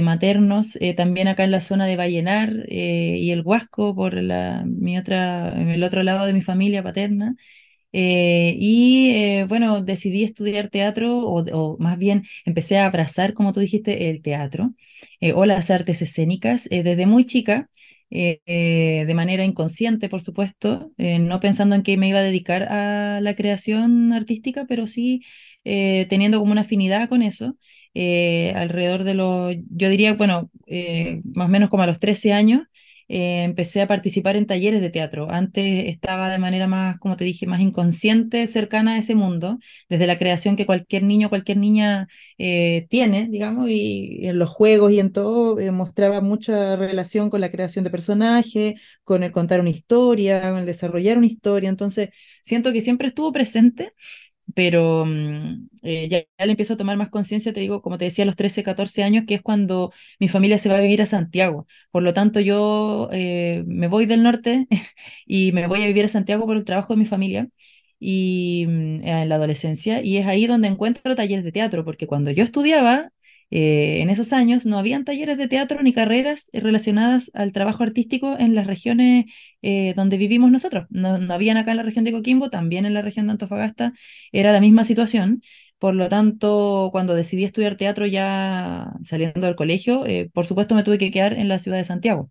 [0.03, 0.79] maternos.
[0.97, 5.83] también acá en la zona de Vallenar y el Huasco por la, mi otra, el
[5.85, 7.37] otro lado de mi familia paterna.
[7.97, 13.61] Eh, y eh, bueno, decidí estudiar teatro, o, más bien empecé a abrazar, como tú
[13.61, 14.75] dijiste, el teatro
[15.21, 17.69] eh, o las artes escénicas desde muy chica.
[18.11, 23.35] de manera inconsciente, por supuesto, no pensando en que me iba a dedicar a la
[23.35, 25.23] creación artística, pero sí
[25.65, 27.57] teniendo como una afinidad con eso.
[28.55, 30.51] alrededor de los, yo diría, bueno,
[31.35, 32.63] más o menos como a los 13 años,
[33.09, 35.29] eh, empecé a participar en talleres de teatro.
[35.31, 40.07] Antes estaba de manera más, como te dije, más inconsciente, cercana a ese mundo, desde
[40.07, 45.01] la creación que cualquier niño, cualquier niña eh, tiene, digamos, y en los juegos y
[45.01, 49.71] en todo eh, mostraba mucha relación con la creación de personajes, con el contar una
[49.71, 51.69] historia, con el desarrollar una historia.
[51.69, 52.11] Entonces,
[52.43, 53.93] siento que siempre estuvo presente
[54.55, 58.25] pero mm, eh, ya, le empiezo a tomar más conciencia, te digo, como te decía,
[58.25, 61.07] a los 13, 14 años, que es cuando mi familia se va a vivir a
[61.07, 61.67] Santiago.
[61.91, 64.67] Por lo tanto, yo eh, me voy del norte
[65.27, 67.49] y me voy a vivir a Santiago por el trabajo de mi familia
[67.99, 72.31] y mm, en la adolescencia, y es ahí donde encuentro talleres de teatro, porque cuando
[72.31, 73.11] yo estudiaba,
[73.55, 78.37] eh, en esos años no habían talleres de teatro ni carreras relacionadas al trabajo artístico
[78.37, 79.27] en las regiones
[79.63, 80.87] eh, donde vivimos nosotros.
[80.91, 83.93] No, no, habían acá en la región de Coquimbo, también en la región de Antofagasta
[84.33, 85.41] era la misma situación.
[85.79, 90.83] Por lo tanto, cuando decidí estudiar teatro ya saliendo del colegio, eh, por supuesto me
[90.83, 92.31] tuve que quedar en la ciudad de Santiago.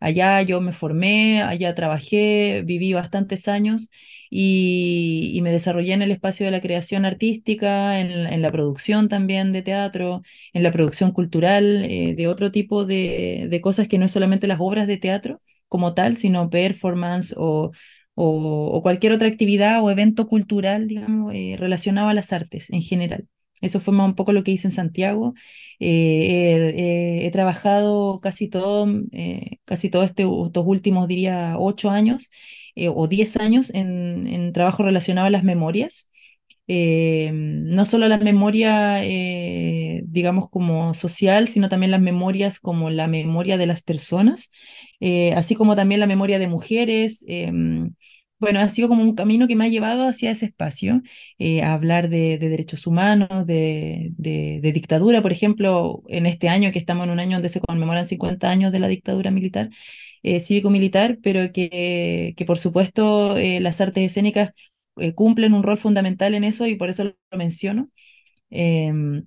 [0.00, 3.90] Allá yo me formé, allá trabajé, viví bastantes años
[4.30, 9.62] y, me desarrollé en el espacio de la creación artística, en, la producción también de
[9.62, 10.22] teatro,
[10.54, 14.58] en la producción cultural, eh, de otro tipo de, cosas que no es solamente las
[14.60, 17.72] obras de teatro como tal, sino performance o,
[18.14, 23.28] o, cualquier otra actividad o evento cultural, digamos, eh, relacionado a las artes en general.
[23.62, 25.34] Eso fue un poco lo que hice en Santiago.
[25.80, 28.86] he trabajado casi todo,
[29.64, 32.30] casi todos este, estos últimos, diría, ocho años
[32.94, 36.08] o diez años en, en trabajo relacionado a las memorias.
[36.68, 43.08] Eh, no solo la memoria, eh, digamos, como social, sino también las memorias como la
[43.08, 44.50] memoria de las personas,
[45.00, 47.24] eh, así como también la memoria de mujeres.
[48.42, 51.00] Bueno, ha sido como un camino que me ha llevado hacia ese espacio,
[51.62, 57.04] a hablar de, derechos humanos, de, de, dictadura, por ejemplo, en este año que estamos
[57.06, 59.70] en un año donde se conmemoran 50 años de la dictadura militar,
[60.40, 64.50] cívico-militar, pero que, que por supuesto las artes escénicas
[64.96, 67.90] eh, cumplen un rol fundamental en eso y por eso lo menciono.
[68.50, 69.26] Em,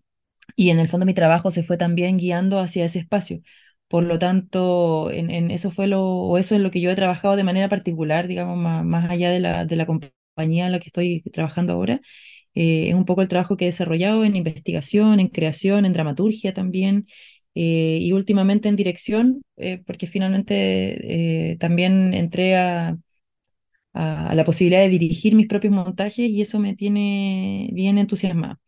[0.55, 3.41] y en el fondo mi trabajo se fue también guiando hacia ese espacio.
[3.87, 7.35] Por lo tanto, en, eso fue lo, o eso es lo que yo he trabajado
[7.35, 11.21] de manera particular, digamos, más, allá de la, de la compañía en la que estoy
[11.33, 12.01] trabajando ahora.
[12.55, 16.53] Eh, es un poco el trabajo que he desarrollado en investigación, en creación, en dramaturgia
[16.53, 17.07] también,
[17.55, 19.43] eh, y últimamente en dirección,
[19.87, 22.97] porque finalmente también entré a,
[23.93, 28.59] a, la posibilidad de dirigir mis propios montajes y eso me tiene bien entusiasmada.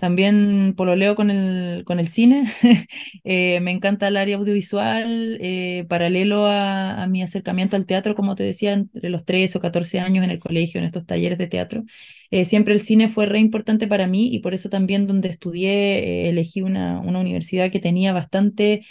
[0.00, 2.50] También pololeo con el, con el cine,
[3.24, 8.42] eh, me encanta el área audiovisual, eh, paralelo a, mi acercamiento al teatro, como te
[8.42, 11.84] decía, entre los 13 o 14 años en el colegio, en estos talleres de teatro.
[12.30, 16.28] Eh, siempre el cine fue re importante para mí y por eso también donde estudié
[16.30, 18.82] elegí una, una universidad que tenía bastante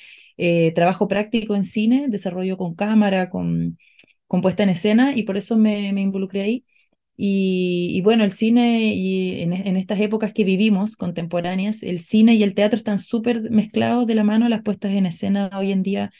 [0.74, 3.78] trabajo práctico en cine, desarrollo con cámara, con
[4.28, 6.66] compuesta en escena y por eso me, me involucré ahí.
[7.22, 12.56] Y, bueno, el cine y en, estas épocas que vivimos contemporáneas, el cine y el
[12.56, 14.48] teatro están súper mezclados de la mano.
[14.48, 16.12] Las puestas en escena hoy en día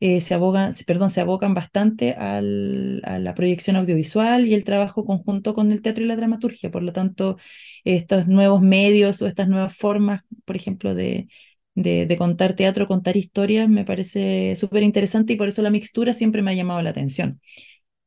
[0.00, 5.04] eh, se, abogan, perdón, se abocan bastante al, a la proyección audiovisual y el trabajo
[5.04, 6.72] conjunto con el teatro y la dramaturgia.
[6.72, 7.36] Por lo tanto,
[7.84, 11.28] estos nuevos medios o estas nuevas formas, por ejemplo, de,
[11.76, 16.42] de, contar teatro, contar historias, me parece súper interesante y por eso la mixtura siempre
[16.42, 17.40] me ha llamado la atención.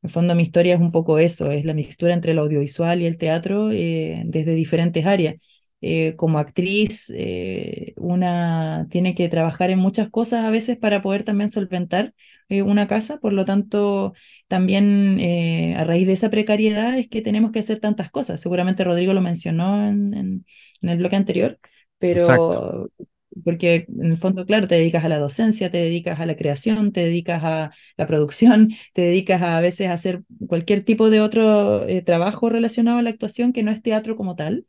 [0.02, 3.00] En el fondo mi historia es un poco eso, es la mixtura entre el audiovisual
[3.00, 5.36] y el teatro eh, desde diferentes áreas.
[5.80, 11.24] Eh, como actriz, eh, una tiene que trabajar en muchas cosas a veces para poder
[11.24, 12.14] también solventar
[12.48, 14.12] una casa, por lo tanto,
[14.46, 15.18] también
[15.74, 18.42] a raíz de esa precariedad es que tenemos que hacer tantas cosas.
[18.42, 20.44] Seguramente Rodrigo lo mencionó en, en,
[20.82, 21.58] el bloque anterior,
[21.98, 22.90] pero
[23.44, 26.92] porque en el fondo, claro, te dedicas a la docencia, te dedicas a la creación,
[26.92, 31.86] te dedicas a la producción, te dedicas a, veces a hacer cualquier tipo de otro
[31.88, 34.66] eh, trabajo relacionado a la actuación que no es teatro como tal,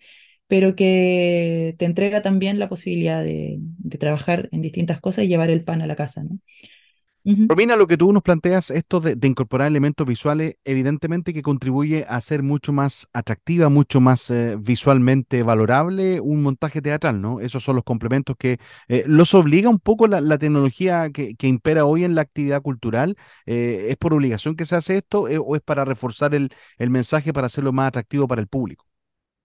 [0.47, 5.49] pero que te entrega también la posibilidad de, de trabajar en distintas cosas y llevar
[5.49, 6.39] el pan a la casa, ¿no?
[7.25, 12.19] Romina, lo que tú nos planteas, esto de, incorporar elementos visuales, evidentemente que contribuye a
[12.19, 17.39] ser mucho más atractiva, mucho más eh, visualmente valorable un montaje teatral, ¿no?
[17.39, 18.57] Esos son los complementos que
[18.89, 23.15] eh, los obliga un poco la, tecnología que, impera hoy en la actividad cultural.
[23.45, 27.31] Eh, ¿Es por obligación que se hace esto o es para reforzar el, el mensaje,
[27.31, 28.85] para hacerlo más atractivo para el público?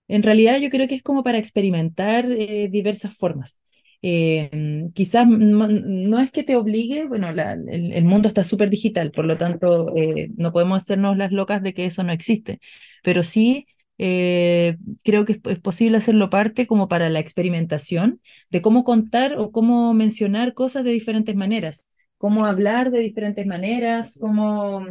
[0.09, 3.61] En realidad yo creo que es como para experimentar diversas formas.
[4.01, 9.36] Eh, quizás no, es que te obligue, bueno, el, mundo está súper digital, por lo
[9.36, 12.61] tanto eh, no podemos hacernos las locas de que eso no existe,
[13.03, 13.66] pero sí
[13.99, 18.20] eh, creo que es, posible hacerlo parte como para la experimentación
[18.51, 21.88] de cómo contar o cómo mencionar cosas de diferentes maneras,
[22.18, 24.86] cómo hablar de diferentes maneras, cómo,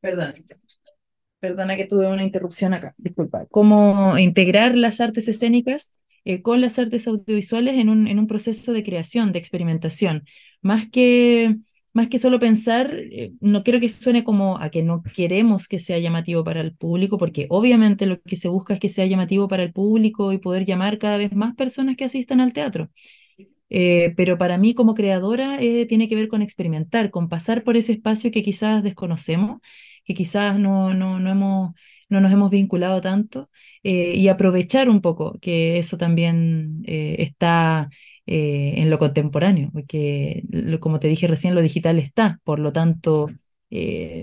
[0.00, 0.32] perdón,
[1.40, 5.92] perdona que tuve una interrupción acá, disculpa, cómo integrar las artes escénicas
[6.24, 10.24] eh, con las artes audiovisuales en un, en un proceso de creación, de experimentación.
[10.62, 11.56] Más que,
[11.92, 15.78] más que solo pensar, eh, no quiero que suene como a que no queremos que
[15.78, 19.48] sea llamativo para el público, porque obviamente lo que se busca es que sea llamativo
[19.48, 22.90] para el público y poder llamar cada vez más personas que asistan al teatro.
[23.72, 25.58] Eh, pero para mí como creadora
[25.88, 29.60] tiene que ver con experimentar, con pasar por ese espacio que quizás desconocemos,
[30.04, 31.74] que quizás no, no, no hemos
[32.10, 33.50] no nos hemos vinculado tanto
[33.82, 37.88] eh, y aprovechar un poco que eso también eh, está
[38.26, 40.42] eh, en lo contemporáneo, porque
[40.80, 43.28] como te dije recién, lo digital está, por lo tanto,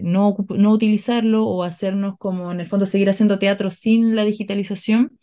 [0.03, 5.17] no, no utilizarlo o hacernos como en el fondo seguir haciendo teatro sin la digitalización,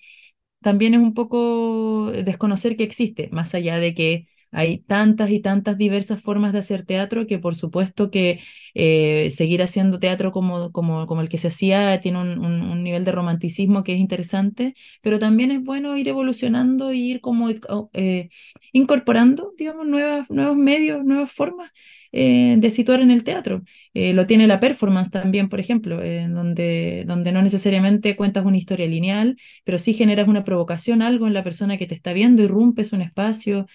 [0.63, 5.77] también es un poco desconocer que existe, más allá de que Hay tantas y tantas
[5.79, 8.41] diversas formas de hacer teatro que por supuesto que
[8.75, 13.05] eh, seguir haciendo teatro como, como, como, el que se hacía tiene un, un, nivel
[13.05, 17.49] de romanticismo que es interesante, pero también es bueno ir evolucionando y ir como
[17.93, 18.29] eh,
[18.73, 21.71] incorporando, digamos, nuevas, nuevos medios, nuevas formas
[22.13, 23.63] eh, de situar en el teatro.
[23.95, 25.97] lo tiene la performance también, por ejemplo,
[26.29, 31.35] donde, donde no necesariamente cuentas una historia lineal, pero sí generas una provocación, algo en
[31.35, 33.67] la persona que te está viendo, irrumpes un espacio,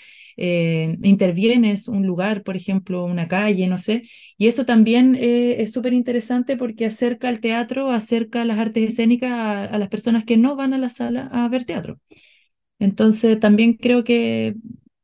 [0.42, 4.04] eh, intervienes un lugar, por ejemplo, una calle, no sé.
[4.38, 9.32] Y eso también eh, es súper interesante porque acerca al teatro, acerca las artes escénicas
[9.34, 12.00] a, las personas que no van a la sala a ver teatro.
[12.80, 14.56] Entonces, también creo que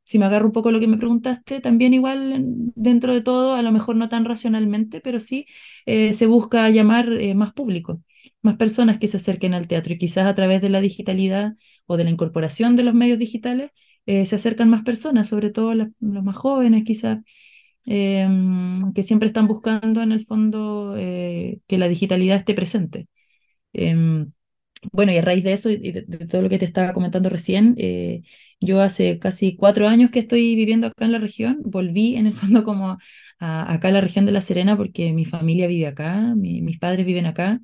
[0.05, 2.43] si me agarro un poco lo que me preguntaste, también igual
[2.75, 5.47] dentro de todo, a lo mejor no tan racionalmente, pero sí
[5.85, 8.01] eh, se busca llamar más público,
[8.41, 11.53] más personas que se acerquen al teatro y quizás a través de la digitalidad
[11.87, 13.71] o de la incorporación de los medios digitales
[14.05, 17.19] eh, se acercan más personas, sobre todo los más jóvenes quizás,
[17.85, 23.07] em, que siempre están buscando en el fondo eh, que la digitalidad esté presente.
[23.73, 24.31] Em,
[24.91, 27.75] bueno, y a raíz de eso y de, todo lo que te estaba comentando recién,
[27.77, 28.23] eh,
[28.61, 32.33] yo hace casi cuatro años que estoy viviendo acá en la región, volví en el
[32.33, 32.97] fondo como
[33.39, 37.25] acá a la región de La Serena porque mi familia vive acá, mis padres viven
[37.25, 37.61] acá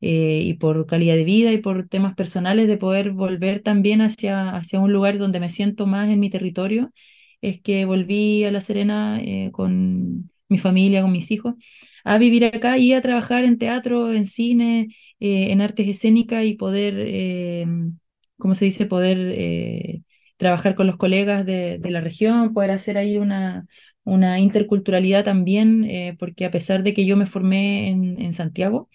[0.00, 4.50] eh, y por calidad de vida y por temas personales de poder volver también hacia,
[4.50, 6.90] hacia un lugar donde me siento más en mi territorio,
[7.42, 11.54] es que volví a La Serena eh, con mi familia, con mis hijos,
[12.04, 14.88] a vivir acá y a trabajar en teatro, en cine,
[15.20, 17.66] eh, en artes escénicas y poder,
[18.38, 20.02] ¿cómo se dice?, poder
[20.36, 23.66] trabajar con los colegas de, de, la región, poder hacer ahí una,
[24.04, 28.88] una interculturalidad también, porque a pesar de que yo me formé en, en Santiago,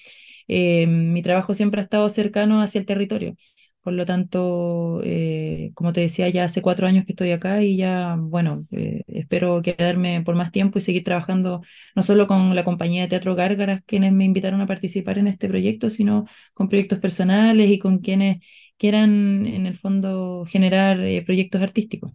[0.48, 3.36] eh, mi trabajo siempre ha estado cercano hacia el territorio.
[3.82, 7.78] Por lo tanto, eh, como te decía, ya hace cuatro años que estoy acá y
[7.78, 11.62] ya, bueno, eh, espero quedarme por más tiempo y seguir trabajando
[11.96, 15.48] no solo con la compañía de teatro Gárgaras, quienes me invitaron a participar en este
[15.48, 16.26] proyecto, sino
[16.56, 18.38] con proyectos personales y con quienes
[18.78, 22.12] quieran, en el fondo, generar proyectos artísticos.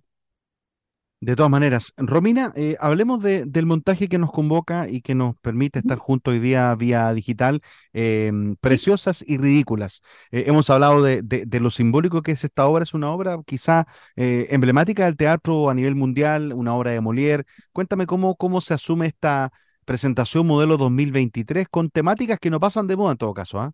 [1.23, 5.81] De todas maneras, Romina, eh, hablemos del montaje que nos convoca y que nos permite
[5.81, 7.61] estar juntos hoy día vía digital,
[7.93, 10.01] em, preciosas y ridículas.
[10.31, 14.47] Eh, hemos hablado de, lo simbólico que es esta obra, es una obra quizá eh,
[14.51, 17.45] emblemática del teatro a nivel mundial, una obra de Molière.
[17.73, 19.53] Cuéntame cómo, cómo se asume esta
[19.85, 23.61] presentación modelo 2023 con temáticas que no pasan de moda en todo caso.
[23.61, 23.73] ¿ah?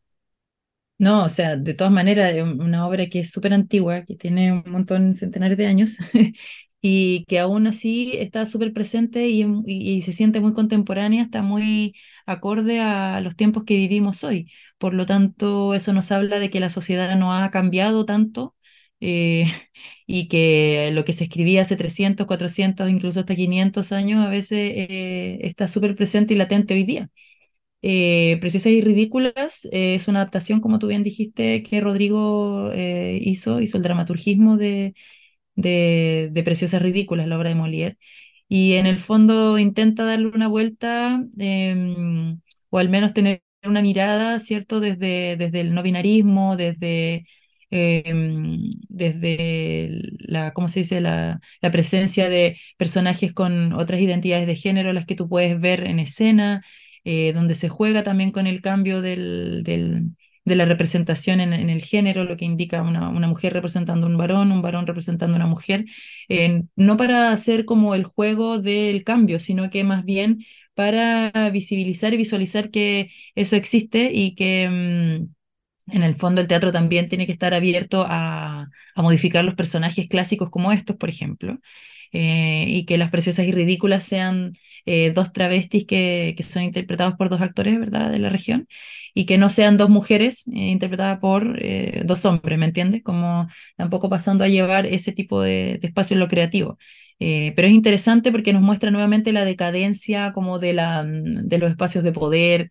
[0.99, 4.65] No, o sea, de todas maneras, una obra que es súper antigua, que tiene un
[4.67, 5.99] montón, centenares de años,
[6.89, 12.81] y que aún así está súper presente y, se siente muy contemporánea, está muy acorde
[12.81, 14.53] a los tiempos que vivimos hoy.
[14.79, 18.55] Por lo tanto, eso nos habla de que la sociedad no ha cambiado tanto
[19.01, 19.47] eh,
[20.07, 24.73] y que lo que se escribía hace 300, 400, incluso hasta 500 años a veces
[24.77, 27.11] eh, está súper presente y latente hoy día.
[27.83, 33.77] Eh, Preciosas y Ridículas es una adaptación, como tú bien dijiste, que Rodrigo hizo, hizo
[33.77, 34.95] el dramaturgismo de
[35.57, 37.99] de, Preciosas Ridículas, la obra de Molière,
[38.49, 42.41] y en el fondo intenta darle una vuelta em,
[42.71, 47.27] o al menos tener una mirada, ¿cierto?, desde, desde el no binarismo, desde,
[47.71, 49.91] em, desde
[50.21, 55.07] la, ¿cómo se dice?, la, la, presencia de personajes con otras identidades de género, las
[55.07, 56.63] que tú puedes ver en escena,
[57.05, 60.11] eh, donde se juega también con el cambio del, del
[60.47, 64.53] de la representación en, el género, lo que indica una, una, mujer representando un varón,
[64.53, 65.85] un varón representando una mujer,
[66.77, 70.45] no para hacer como el juego del cambio, sino que más bien
[70.75, 74.69] para visibilizar y visualizar que eso existe y que...
[74.71, 75.37] Mm,
[75.89, 80.09] en el fondo el teatro también tiene que estar abierto a, a modificar los personajes
[80.09, 81.61] clásicos como estos, por ejemplo,
[82.19, 84.55] eh, y que las preciosas y ridículas sean
[84.87, 88.67] eh, dos travestis que, que, son interpretados por dos actores, ¿verdad?, de la región,
[89.15, 91.61] y que no sean dos mujeres eh, interpretadas por
[92.05, 93.03] dos hombres, ¿me entiendes?
[93.03, 96.79] Como tampoco pasando a llevar ese tipo de, de espacio en lo creativo.
[97.19, 102.05] pero es interesante porque nos muestra nuevamente la decadencia como de, la, de los espacios
[102.05, 102.71] de poder,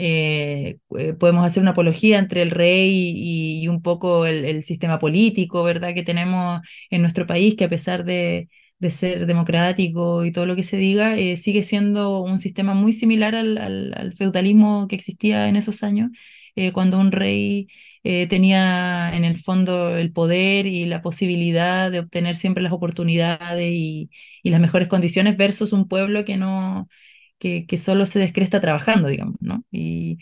[0.00, 5.64] eh, eh, podemos hacer una apología entre el rey y, un poco el, sistema político,
[5.64, 6.60] ¿verdad?, que tenemos
[6.90, 8.48] en nuestro país, que a pesar de,
[8.90, 13.34] ser democrático y todo lo que se diga, eh, sigue siendo un sistema muy similar
[13.34, 16.10] al, feudalismo que existía en esos años,
[16.72, 17.68] cuando un rey
[18.28, 24.10] tenía en el fondo el poder y la posibilidad de obtener siempre las oportunidades y,
[24.42, 26.88] y las mejores condiciones versus un pueblo que no
[27.38, 29.64] que, que solo se descresta trabajando, digamos, ¿no?
[29.70, 30.18] Y,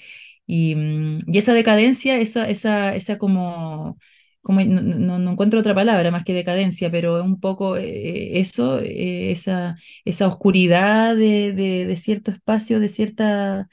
[0.46, 3.98] y, mm, y esa decadencia, esa, esa, esa como
[4.46, 9.32] como, no, no, encuentro otra palabra más que decadencia, pero un poco eh, eso, eh,
[9.32, 13.68] esa, esa oscuridad de, de, cierto espacio, de, cierta,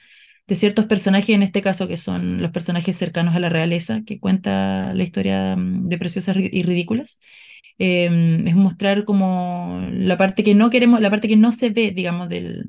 [0.48, 4.20] de ciertos personajes, en este caso que son los personajes cercanos a la realeza, que
[4.20, 7.20] cuenta la historia mm, de Preciosas y Ridículas.
[7.78, 11.92] Em, es mostrar como la parte que no queremos, la parte que no se ve,
[11.92, 12.66] digamos, del,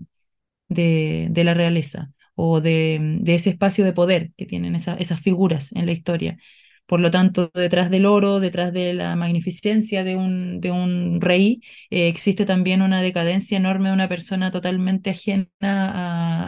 [0.68, 5.72] de, de la realeza o de, de, ese espacio de poder que tienen esas figuras
[5.72, 6.38] en la historia.
[6.86, 11.60] Por lo tanto, detrás del oro, detrás de la magnificencia de un, de un rey,
[11.90, 15.48] eh, existe también una decadencia enorme de una persona totalmente ajena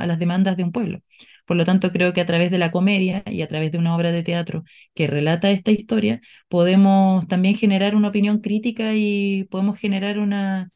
[0.02, 1.00] a, las demandas de un pueblo.
[1.46, 3.94] Por lo tanto, creo que a través de la comedia y a través de una
[3.96, 4.64] obra de teatro
[4.94, 10.70] que relata esta historia, podemos también generar una opinión crítica y podemos generar una,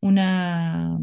[0.00, 0.98] una,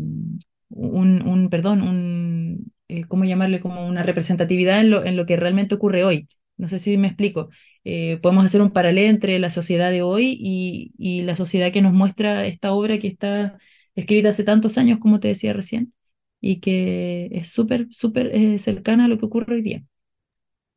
[0.70, 3.60] un, un perdón, un, eh, ¿cómo llamarle?
[3.60, 6.28] Como una representatividad en lo, en lo que realmente ocurre hoy.
[6.62, 7.49] No sé si me explico.
[7.84, 11.82] Eh, podemos hacer un paralelo entre la sociedad de hoy y, y, la sociedad que
[11.82, 13.57] nos muestra esta obra que está
[13.95, 15.93] escrita hace tantos años, como te decía recién,
[16.39, 19.84] y que es súper, súper eh, cercana a lo que ocurre hoy día.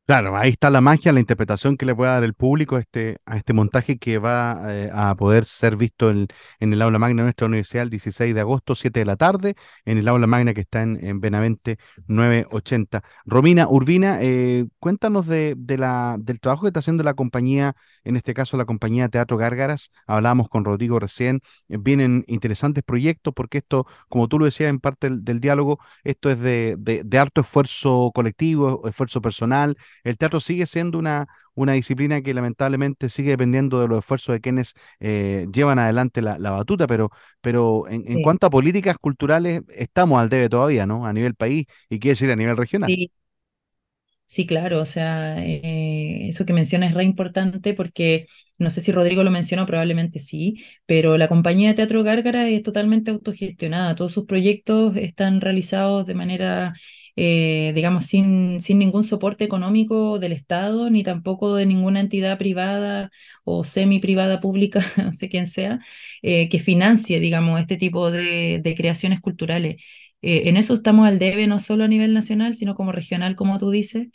[0.07, 3.17] Claro, ahí está la magia, la interpretación que le puede dar el público a este,
[3.25, 6.27] a este montaje que va eh, a poder ser visto en,
[6.59, 9.97] el aula magna de nuestra universidad el 16 de agosto, 7 de la tarde, en
[9.97, 13.01] el aula magna que está en, en Benavente 980.
[13.25, 18.35] Romina Urbina, eh, cuéntanos de, la, del trabajo que está haciendo la compañía, en este
[18.35, 19.89] caso la compañía Teatro Gárgaras.
[20.05, 24.79] Hablábamos con Rodrigo recién, eh, vienen interesantes proyectos porque esto, como tú lo decías en
[24.79, 30.17] parte del, del diálogo, esto es de, de, de harto esfuerzo colectivo, esfuerzo personal el
[30.17, 34.73] teatro sigue siendo una, una disciplina que lamentablemente sigue dependiendo de los esfuerzos de quienes
[34.99, 37.09] eh, llevan adelante la, batuta, pero,
[37.41, 41.05] pero en, cuanto a políticas culturales estamos al debe todavía, ¿no?
[41.05, 42.89] A nivel país y quiere decir a nivel regional.
[42.89, 43.11] Sí.
[44.27, 48.25] Sí, claro, o sea, eh, eso que mencionas es re importante porque
[48.57, 52.63] no sé si Rodrigo lo mencionó, probablemente sí, pero la compañía de Teatro Gárgara es
[52.63, 56.73] totalmente autogestionada, todos sus proyectos están realizados de manera
[57.15, 63.09] eh, digamos, sin, sin ningún soporte económico del Estado, ni tampoco de ninguna entidad privada
[63.43, 65.79] o semi-privada pública, no sé quién sea,
[66.21, 69.75] eh, que financie, digamos, este tipo de, de creaciones culturales.
[70.21, 73.59] Eh, en eso estamos al debe, no solo a nivel nacional, sino como regional, como
[73.59, 74.07] tú dices.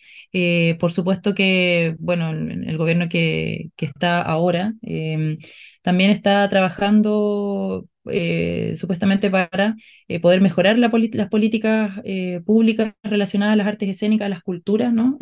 [0.78, 4.74] por supuesto que, bueno, el, gobierno que, que, está ahora
[5.82, 9.76] también está trabajando eh, supuestamente para
[10.09, 14.92] eh, poder mejorar las políticas eh, públicas relacionadas a las artes escénicas, a las culturas,
[14.92, 15.18] ¿no?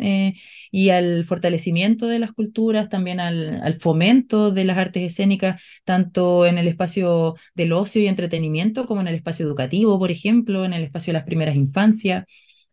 [0.71, 6.57] y al fortalecimiento de las culturas, también al, fomento de las artes escénicas, tanto en
[6.57, 10.83] el espacio del ocio y entretenimiento como en el espacio educativo, por ejemplo, en el
[10.83, 12.25] espacio de las primeras infancias.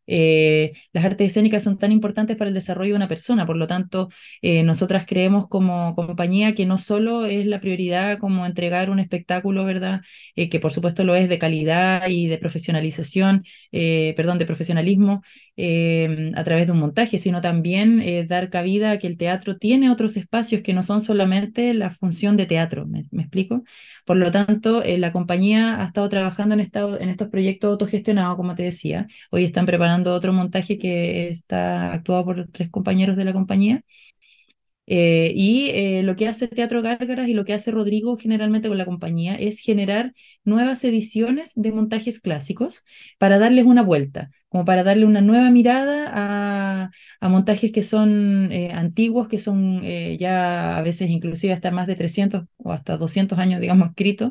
[0.06, 3.66] Eh, las artes escénicas son tan importantes para el desarrollo de una persona, por lo
[3.66, 4.08] tanto,
[4.42, 9.64] eh, nosotras creemos como, compañía que no solo es la prioridad como entregar un espectáculo,
[9.64, 10.02] ¿verdad?
[10.36, 13.44] Eh, que por supuesto lo es de calidad y de profesionalización,
[14.16, 15.22] perdón, de profesionalismo
[15.58, 20.16] a través de un montaje, sino también dar cabida a que el teatro tiene otros
[20.16, 23.64] espacios que no son solamente la función de teatro, ¿me, explico?
[24.04, 26.60] Por lo tanto, la compañía ha estado trabajando en
[27.08, 32.46] estos proyectos autogestionados, como te decía, hoy están preparando otro montaje que está actuado por
[32.48, 33.82] tres compañeros de la compañía.
[34.88, 38.78] Eh, y eh, lo que hace Teatro Gárgaras y lo que hace Rodrigo generalmente con
[38.78, 40.12] la compañía es generar
[40.44, 42.84] nuevas ediciones de montajes clásicos
[43.18, 46.08] para darles una vuelta, como para darle una nueva mirada
[46.84, 46.90] a,
[47.20, 49.82] a montajes que son eh, antiguos, que son
[50.18, 54.30] ya a veces inclusive hasta más de 300 o hasta 200 años, digamos, escritos.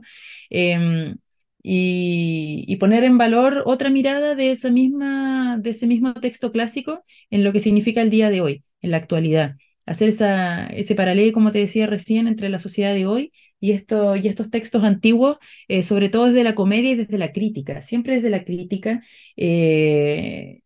[1.67, 7.43] Y, poner en valor otra mirada de, esa misma, de ese mismo texto clásico en
[7.43, 9.55] lo que significa el día de hoy, en la actualidad.
[9.87, 14.15] Hacer esa, ese paralelo, como te decía recién, entre la sociedad de hoy y, esto,
[14.15, 15.37] y estos textos antiguos,
[15.67, 19.01] eh, sobre todo desde la comedia y desde la crítica, siempre desde la crítica,
[19.35, 20.61] eh,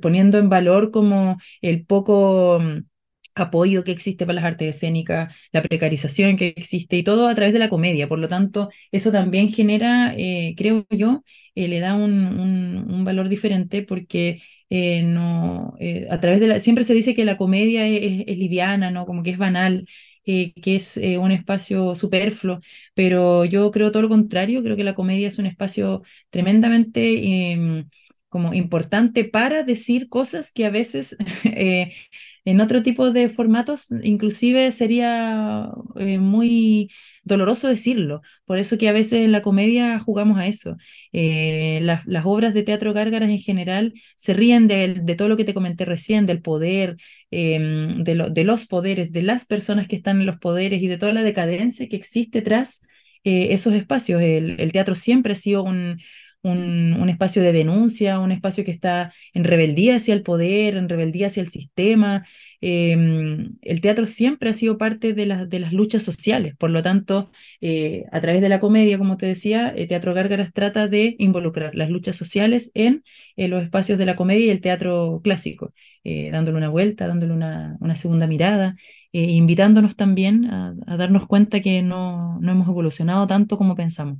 [0.00, 2.60] poniendo en valor como el poco
[3.36, 7.52] apoyo que existe para las artes escénicas, la precarización que existe y todo a través
[7.52, 8.08] de la comedia.
[8.08, 11.22] Por lo tanto, eso también genera, eh, creo yo,
[11.54, 15.74] eh, le da un, valor diferente porque eh, no,
[16.10, 19.06] a través de la, siempre se dice que la comedia es, liviana, ¿no?
[19.06, 19.86] como que es banal.
[20.24, 22.60] que es un espacio superfluo,
[22.94, 27.88] pero yo creo todo lo contrario, creo que la comedia es un espacio tremendamente em,
[28.28, 31.16] como importante para decir cosas que a veces
[32.46, 36.90] En otro tipo de formatos, inclusive sería eh, muy
[37.24, 38.22] doloroso decirlo.
[38.44, 40.76] Por eso que a veces en la comedia jugamos a eso.
[41.12, 45.54] Eh, las, obras de teatro gárgaras en general se ríen de, todo lo que te
[45.54, 46.96] comenté recién, del poder,
[47.32, 51.12] em, de, los poderes, de las personas que están en los poderes y de toda
[51.12, 52.80] la decadencia que existe tras
[53.24, 54.22] eh, esos espacios.
[54.22, 55.98] el, teatro siempre ha sido un,
[56.50, 61.28] un, espacio de denuncia, un espacio que está en rebeldía hacia el poder, en rebeldía
[61.28, 62.26] hacia el sistema.
[62.60, 67.28] Em, el teatro siempre ha sido parte de, de las luchas sociales, por lo tanto,
[67.60, 71.74] eh, a través de la comedia, como te decía, el Teatro Gárgaras trata de involucrar
[71.74, 73.02] las luchas sociales en,
[73.36, 75.72] los espacios de la comedia y el teatro clásico,
[76.04, 78.76] eh, dándole una vuelta, dándole una, segunda mirada.
[79.12, 84.18] Eh, invitándonos también a, darnos cuenta que no, no hemos evolucionado tanto como pensamos.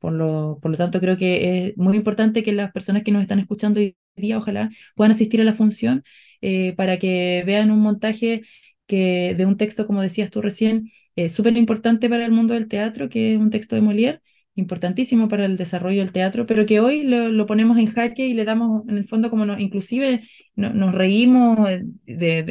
[0.00, 3.22] Por lo, por lo tanto, creo que es muy importante que las personas que nos
[3.22, 6.04] están escuchando hoy día, ojalá puedan asistir a la función
[6.42, 8.42] eh, para que vean un montaje
[8.86, 10.90] que, de un texto, como decías tú recién,
[11.28, 14.20] súper importante para el mundo del teatro, que es un texto de Molière,
[14.54, 18.44] importantísimo para el desarrollo del teatro, pero que hoy lo, ponemos en jaque y le
[18.44, 20.22] damos, en el fondo, como no, inclusive
[20.56, 21.58] nos reímos
[22.04, 22.42] de,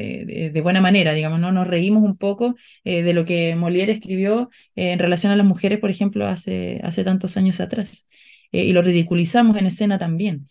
[0.52, 1.52] de, buena manera, digamos, ¿no?
[1.52, 5.46] Nos reímos un poco eh, de lo que Molière escribió eh, en relación a las
[5.46, 8.08] mujeres, por ejemplo, hace, hace tantos años atrás.
[8.52, 10.48] Eh, y lo ridiculizamos en escena también,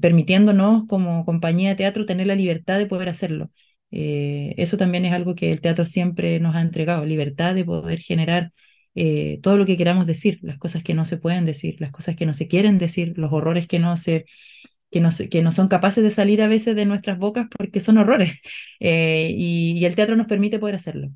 [0.00, 3.50] permitiéndonos como compañía de teatro tener la libertad de poder hacerlo.
[3.90, 8.52] eso también es algo que el teatro siempre nos ha entregado, libertad de poder generar
[8.94, 12.16] eh, todo lo que queramos decir, las cosas que no se pueden decir, las cosas
[12.16, 14.26] que no se quieren decir, los horrores que no se
[14.90, 17.98] que no, que no son capaces de salir a veces de nuestras bocas porque son
[17.98, 18.32] horrores.
[18.82, 21.10] Eh, y, el teatro nos permite poder hacerlo.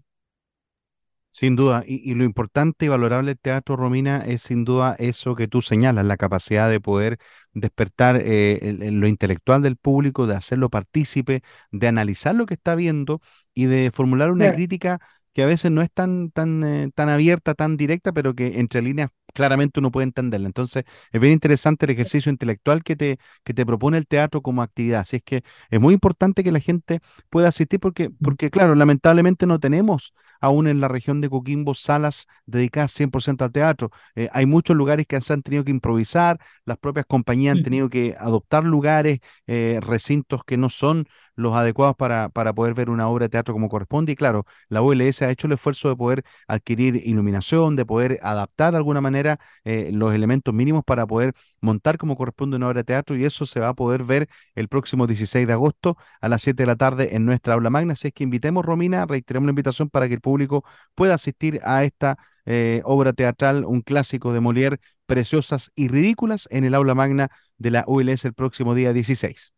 [1.30, 5.48] Sin duda, y, lo importante y valorable del teatro, Romina, es sin duda eso que
[5.48, 7.18] tú señalas, la capacidad de poder
[7.54, 13.22] despertar eh, lo intelectual del público, de hacerlo partícipe, de analizar lo que está viendo
[13.54, 15.00] y de formular una crítica
[15.34, 18.82] que a veces no es tan, tan, eh, tan abierta, tan directa, pero que entre
[18.82, 20.46] líneas claramente uno puede entenderla.
[20.46, 24.62] Entonces, es bien interesante el ejercicio intelectual que te, que te propone el teatro como
[24.62, 25.00] actividad.
[25.00, 29.46] Así es que es muy importante que la gente pueda asistir porque, porque claro, lamentablemente
[29.46, 33.90] no tenemos aún en la región de Coquimbo salas dedicadas 100% al teatro.
[34.14, 37.88] Eh, hay muchos lugares que se han tenido que improvisar, las propias compañías han tenido
[37.88, 41.06] que adoptar lugares, eh, recintos que no son
[41.36, 44.12] los adecuados para, para poder ver una obra de teatro como corresponde.
[44.12, 48.72] Y claro, la OLS ha hecho el esfuerzo de poder adquirir iluminación, de poder adaptar
[48.72, 49.23] de alguna manera
[49.64, 53.46] eh, los elementos mínimos para poder montar como corresponde una obra de teatro y eso
[53.46, 56.76] se va a poder ver el próximo 16 de agosto a las 7 de la
[56.76, 57.94] tarde en nuestra aula magna.
[57.94, 60.64] Así es que invitemos, Romina, reiteremos la invitación para que el público
[60.94, 62.16] pueda asistir a esta
[62.46, 67.70] eh, obra teatral, un clásico de Molière, Preciosas y Ridículas, en el aula magna de
[67.70, 69.52] la ULS el próximo día 16.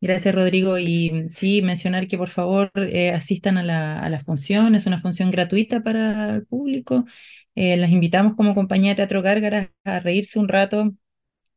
[0.00, 0.78] Gracias, Rodrigo.
[0.78, 4.74] Y sí, mencionar que por favor eh, asistan a la, a la, función.
[4.74, 7.04] Es una función gratuita para el público.
[7.56, 10.92] Eh, las invitamos como compañía de Teatro Gárgara a reírse un rato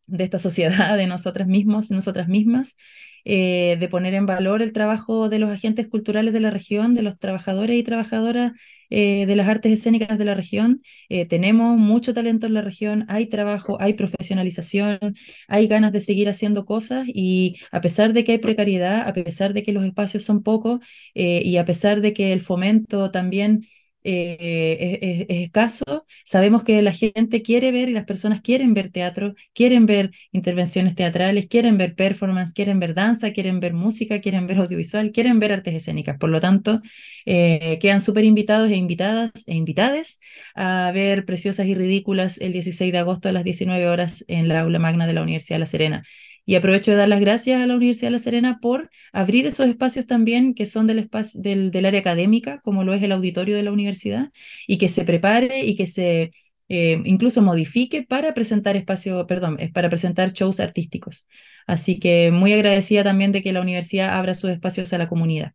[0.08, 2.78] de esta sociedad, de nosotras mismos, nosotras mismas,
[3.26, 7.04] eh, de poner en valor el trabajo de los agentes culturales de la región, de
[7.04, 8.54] los trabajadores y trabajadoras
[8.90, 10.82] eh, de las artes escénicas de la región.
[11.30, 15.00] Tenemos mucho talento en la región, hay trabajo, hay profesionalización,
[15.48, 19.54] hay ganas de seguir haciendo cosas y a pesar de que hay precariedad, a pesar
[19.54, 20.80] de que los espacios son pocos
[21.14, 23.62] y a pesar de que el fomento también
[24.04, 26.06] eh, es, escaso.
[26.26, 30.96] Sabemos que la gente quiere ver y las personas quieren ver teatro, quieren ver intervenciones
[30.96, 35.54] teatrales, quieren ver performance, quieren ver danza, quieren ver música, quieren ver audiovisual, quieren ver
[35.54, 36.18] artes escénicas.
[36.18, 36.82] Por lo tanto,
[37.26, 40.20] eh, quedan súper invitados e invitadas e invitades
[40.56, 44.62] a ver Preciosas y Ridículas el 16 de agosto a las 19 horas en la
[44.62, 46.04] aula magna de la Universidad de La Serena.
[46.50, 49.68] Y aprovecho de dar las gracias a la Universidad de La Serena por abrir esos
[49.68, 53.56] espacios también que son del, espacio, del, del área académica, como lo es el auditorio
[53.56, 54.32] de la universidad,
[54.66, 56.32] y que se prepare y que se
[56.68, 61.28] eh, incluso modifique para presentar espacio, perdón, para presentar shows artísticos.
[61.68, 65.54] Así que muy agradecida también de que la universidad abra sus espacios a la comunidad.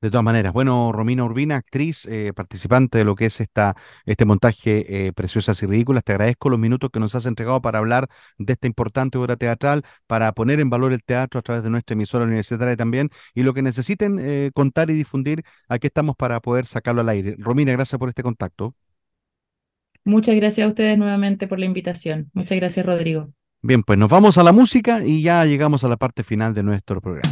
[0.00, 3.76] De todas maneras, bueno, Romina Urbina, actriz, eh, participante de lo que es esta,
[4.06, 7.80] este montaje eh, Preciosas y Ridículas, te agradezco los minutos que nos has entregado para
[7.80, 11.68] hablar de esta importante obra teatral, para poner en valor el teatro a través de
[11.68, 16.40] nuestra emisora universitaria también, y lo que necesiten eh, contar y difundir, aquí estamos para
[16.40, 17.36] poder sacarlo al aire.
[17.38, 18.74] Romina, gracias por este contacto.
[20.04, 22.30] Muchas gracias a ustedes nuevamente por la invitación.
[22.32, 23.34] Muchas gracias, Rodrigo.
[23.60, 26.62] Bien, pues nos vamos a la música y ya llegamos a la parte final de
[26.62, 27.30] nuestro programa.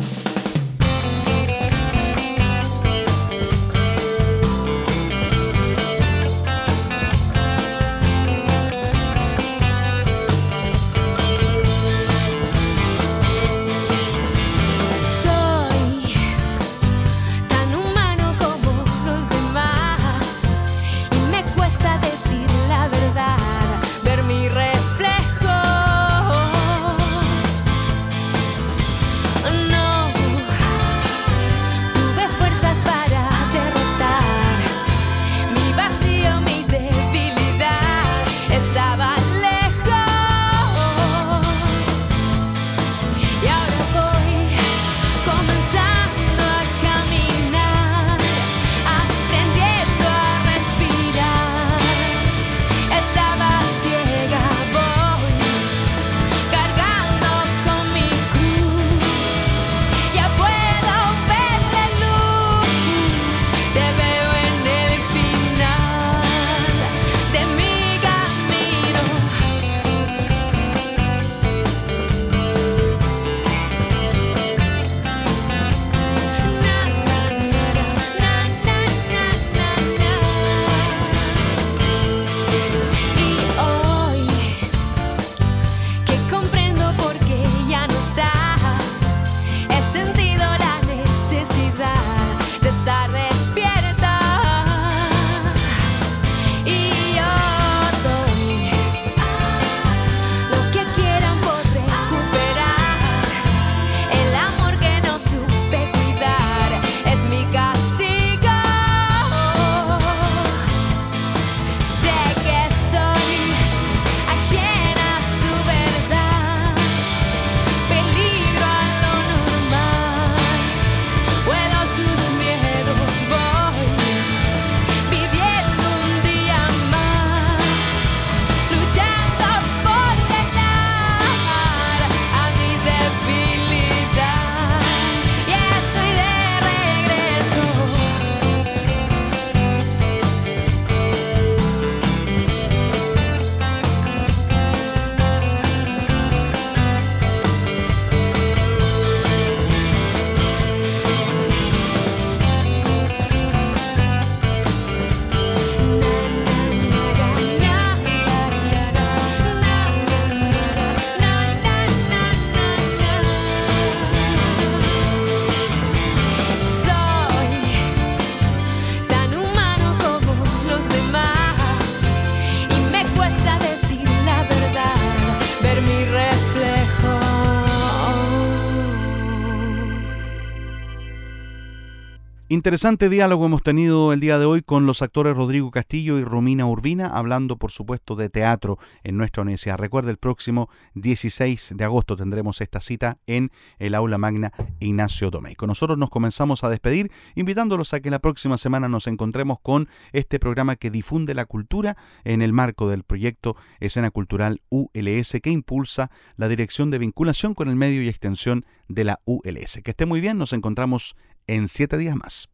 [182.59, 186.67] Interesante diálogo hemos tenido el día de hoy con los actores Rodrigo Castillo y Romina
[186.67, 189.79] Urbina, hablando por supuesto de teatro en nuestra universidad.
[189.79, 195.55] Recuerda, el próximo 16 de agosto tendremos esta cita en el aula magna Ignacio Domey.
[195.55, 199.89] Con nosotros nos comenzamos a despedir, invitándolos a que la próxima semana nos encontremos con
[200.11, 205.51] este programa que difunde la cultura en el marco del proyecto Escena Cultural ULS que
[205.51, 209.81] impulsa la Dirección de Vinculación con el Medio y Extensión de la ULS.
[209.85, 211.15] Que esté muy bien, nos encontramos
[211.49, 212.49] en siete días más.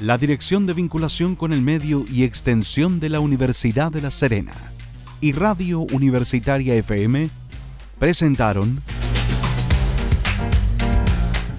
[0.00, 4.52] La Dirección de Vinculación con el Medio y Extensión de la Universidad de La Serena
[5.20, 7.30] y Radio Universitaria FM
[7.98, 8.82] presentaron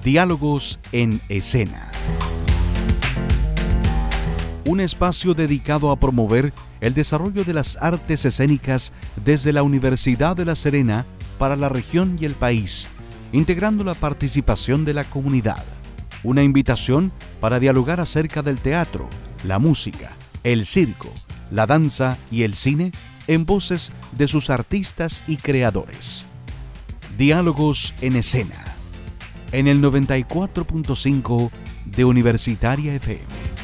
[0.04, 1.92] Diálogos en Escena.
[4.66, 10.46] Un espacio dedicado a promover el desarrollo de las artes escénicas desde la Universidad de
[10.46, 11.06] La Serena
[11.40, 12.88] para la región y el país
[13.32, 15.64] integrando la participación de la comunidad.
[16.24, 19.08] Una invitación para dialogar acerca del teatro,
[19.44, 21.12] la música, el circo,
[21.52, 22.92] la danza y el cine
[23.28, 26.26] en voces de sus artistas y creadores.
[27.18, 28.76] Diálogos en escena,
[29.52, 31.52] en el 94.5
[31.86, 33.57] de Universitaria FM.